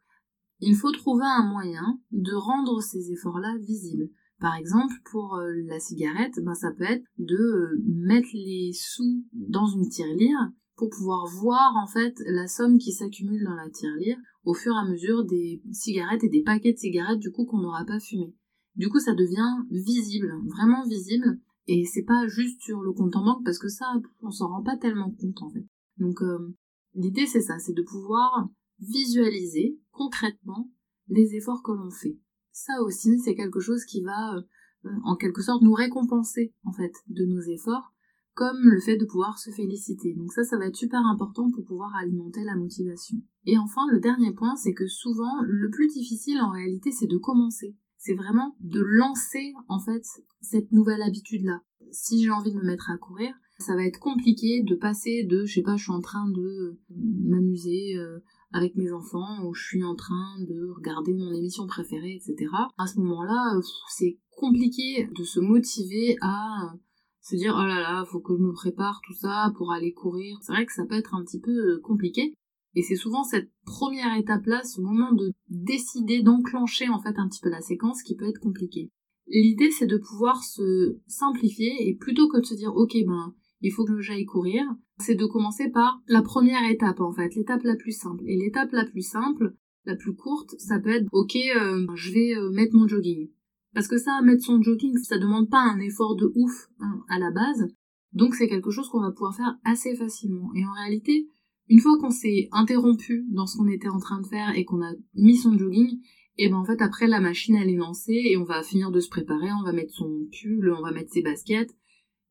il 0.60 0.76
faut 0.76 0.92
trouver 0.92 1.24
un 1.26 1.46
moyen 1.48 2.00
de 2.10 2.32
rendre 2.34 2.80
ces 2.80 3.10
efforts-là 3.12 3.56
visibles. 3.60 4.08
Par 4.38 4.56
exemple, 4.56 4.94
pour 5.10 5.36
euh, 5.36 5.52
la 5.66 5.78
cigarette, 5.78 6.34
ben, 6.42 6.54
ça 6.54 6.72
peut 6.72 6.84
être 6.84 7.04
de 7.18 7.36
euh, 7.36 7.82
mettre 7.84 8.28
les 8.32 8.72
sous 8.72 9.24
dans 9.32 9.66
une 9.66 9.88
tirelire 9.88 10.50
pour 10.82 10.90
pouvoir 10.90 11.26
voir 11.26 11.76
en 11.76 11.86
fait 11.86 12.12
la 12.26 12.48
somme 12.48 12.76
qui 12.76 12.90
s'accumule 12.90 13.44
dans 13.44 13.54
la 13.54 13.70
tirelire 13.70 14.16
au 14.42 14.52
fur 14.52 14.74
et 14.74 14.78
à 14.78 14.90
mesure 14.90 15.24
des 15.24 15.62
cigarettes 15.70 16.24
et 16.24 16.28
des 16.28 16.42
paquets 16.42 16.72
de 16.72 16.78
cigarettes 16.78 17.20
du 17.20 17.30
coup 17.30 17.44
qu'on 17.44 17.60
n'aura 17.60 17.84
pas 17.84 18.00
fumé. 18.00 18.34
Du 18.74 18.88
coup 18.88 18.98
ça 18.98 19.14
devient 19.14 19.62
visible, 19.70 20.34
vraiment 20.44 20.84
visible, 20.84 21.38
et 21.68 21.84
c'est 21.84 22.02
pas 22.02 22.26
juste 22.26 22.60
sur 22.62 22.80
le 22.80 22.92
compte 22.92 23.14
en 23.14 23.24
banque 23.24 23.44
parce 23.44 23.60
que 23.60 23.68
ça 23.68 23.86
on 24.22 24.32
s'en 24.32 24.48
rend 24.48 24.64
pas 24.64 24.76
tellement 24.76 25.12
compte 25.12 25.40
en 25.42 25.50
fait. 25.50 25.64
Donc 25.98 26.20
euh, 26.20 26.52
l'idée 26.94 27.26
c'est 27.26 27.42
ça, 27.42 27.60
c'est 27.60 27.76
de 27.76 27.82
pouvoir 27.82 28.48
visualiser 28.80 29.78
concrètement 29.92 30.68
les 31.06 31.36
efforts 31.36 31.62
que 31.62 31.70
l'on 31.70 31.90
fait. 31.90 32.18
Ça 32.50 32.82
aussi 32.82 33.20
c'est 33.20 33.36
quelque 33.36 33.60
chose 33.60 33.84
qui 33.84 34.02
va 34.02 34.34
euh, 34.34 34.90
en 35.04 35.14
quelque 35.14 35.42
sorte 35.42 35.62
nous 35.62 35.74
récompenser 35.74 36.52
en 36.64 36.72
fait 36.72 36.92
de 37.06 37.24
nos 37.24 37.40
efforts 37.42 37.92
comme 38.34 38.62
le 38.62 38.80
fait 38.80 38.96
de 38.96 39.04
pouvoir 39.04 39.38
se 39.38 39.50
féliciter. 39.50 40.14
Donc 40.14 40.32
ça, 40.32 40.44
ça 40.44 40.58
va 40.58 40.66
être 40.66 40.76
super 40.76 41.00
important 41.06 41.50
pour 41.50 41.64
pouvoir 41.64 41.94
alimenter 41.96 42.44
la 42.44 42.56
motivation. 42.56 43.18
Et 43.44 43.58
enfin, 43.58 43.82
le 43.90 44.00
dernier 44.00 44.32
point, 44.32 44.56
c'est 44.56 44.72
que 44.72 44.86
souvent, 44.86 45.42
le 45.44 45.70
plus 45.70 45.88
difficile 45.88 46.40
en 46.40 46.50
réalité, 46.50 46.90
c'est 46.92 47.06
de 47.06 47.18
commencer. 47.18 47.76
C'est 47.98 48.14
vraiment 48.14 48.56
de 48.60 48.80
lancer, 48.80 49.52
en 49.68 49.78
fait, 49.78 50.04
cette 50.40 50.72
nouvelle 50.72 51.02
habitude-là. 51.02 51.60
Si 51.90 52.22
j'ai 52.22 52.30
envie 52.30 52.52
de 52.52 52.58
me 52.58 52.64
mettre 52.64 52.90
à 52.90 52.96
courir, 52.96 53.34
ça 53.58 53.76
va 53.76 53.84
être 53.84 54.00
compliqué 54.00 54.62
de 54.62 54.74
passer 54.74 55.24
de, 55.24 55.44
je 55.44 55.54
sais 55.54 55.62
pas, 55.62 55.76
je 55.76 55.84
suis 55.84 55.92
en 55.92 56.00
train 56.00 56.28
de 56.30 56.80
m'amuser 56.90 57.96
euh, 57.96 58.18
avec 58.52 58.76
mes 58.76 58.92
enfants, 58.92 59.44
ou 59.46 59.54
je 59.54 59.62
suis 59.62 59.84
en 59.84 59.94
train 59.94 60.36
de 60.40 60.72
regarder 60.74 61.12
mon 61.14 61.32
émission 61.32 61.66
préférée, 61.66 62.16
etc. 62.16 62.50
À 62.76 62.86
ce 62.86 62.98
moment-là, 62.98 63.60
c'est 63.88 64.18
compliqué 64.36 65.08
de 65.16 65.22
se 65.22 65.40
motiver 65.40 66.16
à 66.22 66.74
se 67.22 67.36
dire 67.36 67.54
oh 67.56 67.66
là 67.66 67.80
là, 67.80 68.04
faut 68.04 68.20
que 68.20 68.36
je 68.36 68.42
me 68.42 68.52
prépare 68.52 69.00
tout 69.06 69.14
ça 69.14 69.52
pour 69.56 69.72
aller 69.72 69.92
courir. 69.92 70.38
C'est 70.42 70.52
vrai 70.52 70.66
que 70.66 70.72
ça 70.72 70.84
peut 70.84 70.96
être 70.96 71.14
un 71.14 71.24
petit 71.24 71.40
peu 71.40 71.52
euh, 71.52 71.80
compliqué. 71.82 72.34
Et 72.74 72.82
c'est 72.82 72.96
souvent 72.96 73.22
cette 73.22 73.50
première 73.64 74.16
étape-là, 74.16 74.62
ce 74.64 74.80
moment 74.80 75.12
de 75.12 75.32
décider, 75.48 76.22
d'enclencher 76.22 76.88
en 76.88 77.00
fait 77.00 77.18
un 77.18 77.28
petit 77.28 77.40
peu 77.40 77.50
la 77.50 77.60
séquence 77.60 78.02
qui 78.02 78.16
peut 78.16 78.28
être 78.28 78.40
compliqué. 78.40 78.90
L'idée 79.28 79.70
c'est 79.70 79.86
de 79.86 79.98
pouvoir 79.98 80.42
se 80.42 80.98
simplifier 81.06 81.88
et 81.88 81.94
plutôt 81.94 82.28
que 82.28 82.40
de 82.40 82.44
se 82.44 82.54
dire 82.54 82.74
ok 82.74 82.96
ben 83.06 83.34
il 83.60 83.70
faut 83.70 83.84
que 83.84 84.00
j'aille 84.00 84.24
courir, 84.24 84.64
c'est 84.98 85.14
de 85.14 85.24
commencer 85.24 85.70
par 85.70 86.02
la 86.08 86.22
première 86.22 86.68
étape 86.68 87.00
en 87.00 87.12
fait, 87.12 87.34
l'étape 87.36 87.62
la 87.62 87.76
plus 87.76 87.96
simple. 87.96 88.24
Et 88.26 88.36
l'étape 88.36 88.72
la 88.72 88.84
plus 88.84 89.06
simple, 89.06 89.54
la 89.84 89.94
plus 89.94 90.14
courte, 90.14 90.54
ça 90.58 90.80
peut 90.80 90.90
être 90.90 91.06
ok 91.12 91.36
euh, 91.36 91.86
je 91.94 92.12
vais 92.12 92.34
euh, 92.34 92.50
mettre 92.50 92.74
mon 92.74 92.88
jogging. 92.88 93.28
Parce 93.74 93.88
que 93.88 93.98
ça, 93.98 94.20
mettre 94.22 94.42
son 94.42 94.60
jogging, 94.62 94.96
ça 94.98 95.18
demande 95.18 95.48
pas 95.48 95.60
un 95.60 95.80
effort 95.80 96.16
de 96.16 96.30
ouf 96.34 96.68
hein, 96.80 97.02
à 97.08 97.18
la 97.18 97.30
base. 97.30 97.68
Donc 98.12 98.34
c'est 98.34 98.48
quelque 98.48 98.70
chose 98.70 98.88
qu'on 98.88 99.00
va 99.00 99.12
pouvoir 99.12 99.34
faire 99.34 99.58
assez 99.64 99.94
facilement. 99.94 100.50
Et 100.54 100.64
en 100.64 100.72
réalité, 100.72 101.28
une 101.68 101.80
fois 101.80 101.98
qu'on 101.98 102.10
s'est 102.10 102.48
interrompu 102.52 103.24
dans 103.30 103.46
ce 103.46 103.56
qu'on 103.56 103.68
était 103.68 103.88
en 103.88 103.98
train 103.98 104.20
de 104.20 104.26
faire 104.26 104.54
et 104.56 104.64
qu'on 104.64 104.82
a 104.82 104.92
mis 105.14 105.36
son 105.36 105.56
jogging, 105.56 105.98
et 106.38 106.48
ben 106.48 106.56
en 106.56 106.64
fait 106.64 106.80
après 106.80 107.06
la 107.06 107.20
machine 107.20 107.56
elle 107.56 107.68
est 107.68 107.76
lancée 107.76 108.20
et 108.24 108.36
on 108.36 108.44
va 108.44 108.62
finir 108.62 108.90
de 108.90 109.00
se 109.00 109.08
préparer, 109.08 109.52
on 109.52 109.64
va 109.64 109.72
mettre 109.72 109.92
son 109.92 110.26
pull, 110.30 110.72
on 110.72 110.82
va 110.82 110.92
mettre 110.92 111.12
ses 111.12 111.22
baskets 111.22 111.74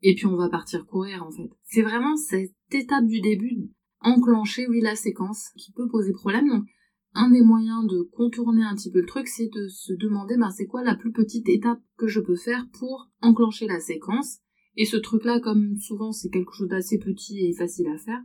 et 0.02 0.16
puis 0.16 0.26
on 0.26 0.36
va 0.36 0.50
partir 0.50 0.86
courir 0.86 1.24
en 1.24 1.32
fait. 1.32 1.50
C'est 1.66 1.84
vraiment 1.84 2.16
cette 2.18 2.56
étape 2.72 3.06
du 3.06 3.22
début 3.22 3.70
enclencher 4.02 4.68
oui 4.68 4.82
la 4.82 4.96
séquence 4.96 5.50
qui 5.58 5.72
peut 5.72 5.88
poser 5.88 6.12
problème. 6.12 6.66
Un 7.13 7.30
des 7.30 7.41
moyens 7.41 7.86
de 7.88 8.02
contourner 8.13 8.63
un 8.63 8.76
petit 8.76 8.91
peu 8.91 9.02
le 9.02 9.06
truc, 9.06 9.28
c'est 9.28 9.50
de 9.54 9.67
se 9.67 9.93
demander 9.93 10.38
ben, 10.38 10.50
c'est 10.50 10.65
quoi 10.65 10.84
la 10.84 10.95
plus 10.95 11.12
petite 11.12 11.50
étape 11.50 11.82
que 11.97 12.08
je 12.08 12.19
peux 12.19 12.36
faire 12.36 12.67
pour 12.80 13.10
enclencher 13.21 13.67
la 13.67 13.80
séquence? 13.80 14.39
Et 14.78 14.86
ce 14.86 14.97
truc-là, 14.97 15.39
comme 15.39 15.76
souvent 15.78 16.12
c'est 16.12 16.30
quelque 16.30 16.54
chose 16.54 16.69
d'assez 16.69 16.97
petit 16.97 17.45
et 17.45 17.54
facile 17.54 17.88
à 17.89 17.97
faire, 17.97 18.21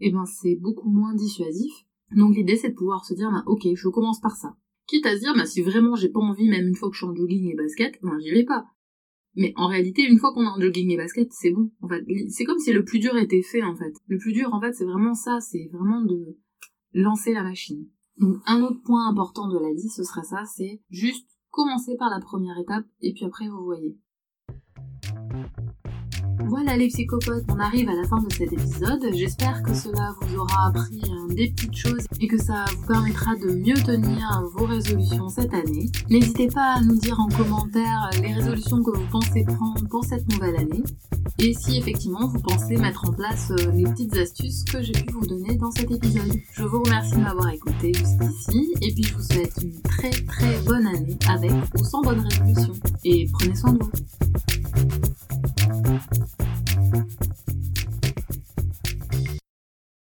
eh 0.00 0.10
ben 0.10 0.24
c'est 0.24 0.56
beaucoup 0.56 0.90
moins 0.90 1.14
dissuasif 1.14 1.72
Donc 2.16 2.34
l'idée 2.34 2.56
c'est 2.56 2.70
de 2.70 2.74
pouvoir 2.74 3.04
se 3.04 3.14
dire, 3.14 3.30
bah, 3.30 3.44
ok, 3.46 3.66
je 3.74 3.88
commence 3.88 4.20
par 4.20 4.36
ça. 4.36 4.56
Quitte 4.86 5.06
à 5.06 5.14
se 5.14 5.20
dire, 5.20 5.34
bah, 5.36 5.46
si 5.46 5.60
vraiment 5.60 5.94
j'ai 5.94 6.08
pas 6.08 6.20
envie, 6.20 6.48
même 6.48 6.66
une 6.66 6.74
fois 6.74 6.88
que 6.88 6.94
je 6.94 7.00
suis 7.00 7.06
en 7.06 7.14
jogging 7.14 7.50
et 7.50 7.54
basket, 7.54 7.98
ben 8.02 8.18
j'y 8.18 8.30
vais 8.30 8.44
pas. 8.44 8.64
Mais 9.36 9.52
en 9.56 9.68
réalité, 9.68 10.02
une 10.02 10.18
fois 10.18 10.32
qu'on 10.32 10.42
est 10.42 10.48
en 10.48 10.60
jogging 10.60 10.90
et 10.90 10.96
basket, 10.96 11.28
c'est 11.32 11.50
bon. 11.50 11.70
C'est 12.28 12.44
comme 12.44 12.58
si 12.58 12.72
le 12.72 12.84
plus 12.84 12.98
dur 12.98 13.16
était 13.16 13.42
fait, 13.42 13.62
en 13.62 13.76
fait. 13.76 13.92
Le 14.08 14.18
plus 14.18 14.32
dur, 14.32 14.52
en 14.52 14.60
fait, 14.60 14.72
c'est 14.72 14.84
vraiment 14.84 15.14
ça, 15.14 15.38
c'est 15.40 15.68
vraiment 15.72 16.02
de 16.02 16.36
lancer 16.94 17.32
la 17.32 17.44
machine. 17.44 17.86
Donc, 18.20 18.36
un 18.46 18.60
autre 18.62 18.82
point 18.84 19.08
important 19.08 19.48
de 19.48 19.58
la 19.58 19.72
liste, 19.72 19.96
ce 19.96 20.04
serait 20.04 20.22
ça, 20.22 20.44
c'est 20.44 20.82
juste 20.90 21.26
commencer 21.50 21.96
par 21.96 22.10
la 22.10 22.20
première 22.20 22.58
étape, 22.58 22.84
et 23.00 23.12
puis 23.14 23.24
après, 23.24 23.48
vous 23.48 23.64
voyez. 23.64 23.98
Voilà 26.50 26.76
les 26.76 26.88
psychopathes, 26.88 27.44
on 27.48 27.60
arrive 27.60 27.88
à 27.88 27.94
la 27.94 28.02
fin 28.08 28.20
de 28.20 28.32
cet 28.32 28.52
épisode. 28.52 29.06
J'espère 29.14 29.62
que 29.62 29.72
cela 29.72 30.16
vous 30.20 30.36
aura 30.36 30.66
appris 30.66 31.00
euh, 31.04 31.32
des 31.32 31.52
petites 31.52 31.76
choses 31.76 32.04
et 32.20 32.26
que 32.26 32.38
ça 32.38 32.64
vous 32.76 32.86
permettra 32.88 33.36
de 33.36 33.52
mieux 33.52 33.76
tenir 33.76 34.42
vos 34.56 34.64
résolutions 34.66 35.28
cette 35.28 35.54
année. 35.54 35.88
N'hésitez 36.10 36.48
pas 36.48 36.74
à 36.74 36.80
nous 36.80 36.98
dire 36.98 37.20
en 37.20 37.28
commentaire 37.28 38.10
les 38.20 38.32
résolutions 38.32 38.82
que 38.82 38.90
vous 38.90 39.06
pensez 39.12 39.44
prendre 39.44 39.86
pour 39.88 40.04
cette 40.04 40.28
nouvelle 40.32 40.56
année 40.56 40.82
et 41.38 41.54
si 41.54 41.78
effectivement 41.78 42.26
vous 42.26 42.40
pensez 42.40 42.76
mettre 42.76 43.08
en 43.08 43.12
place 43.12 43.52
euh, 43.52 43.70
les 43.70 43.84
petites 43.84 44.16
astuces 44.16 44.64
que 44.64 44.82
j'ai 44.82 44.92
pu 44.92 45.12
vous 45.12 45.26
donner 45.26 45.54
dans 45.54 45.70
cet 45.70 45.88
épisode. 45.88 46.32
Je 46.54 46.64
vous 46.64 46.82
remercie 46.82 47.14
de 47.14 47.20
m'avoir 47.20 47.50
écouté 47.50 47.92
jusqu'ici 47.94 48.74
et 48.82 48.92
puis 48.92 49.04
je 49.04 49.14
vous 49.14 49.22
souhaite 49.22 49.54
une 49.62 49.80
très 49.82 50.10
très 50.10 50.58
bonne 50.66 50.88
année 50.88 51.16
avec 51.28 51.52
ou 51.78 51.84
sans 51.84 52.02
bonne 52.02 52.18
résolution 52.18 52.72
et 53.04 53.28
prenez 53.38 53.54
soin 53.54 53.72
de 53.72 53.84
vous. 53.84 53.90
Thank 56.08 56.40
you. 56.40 56.49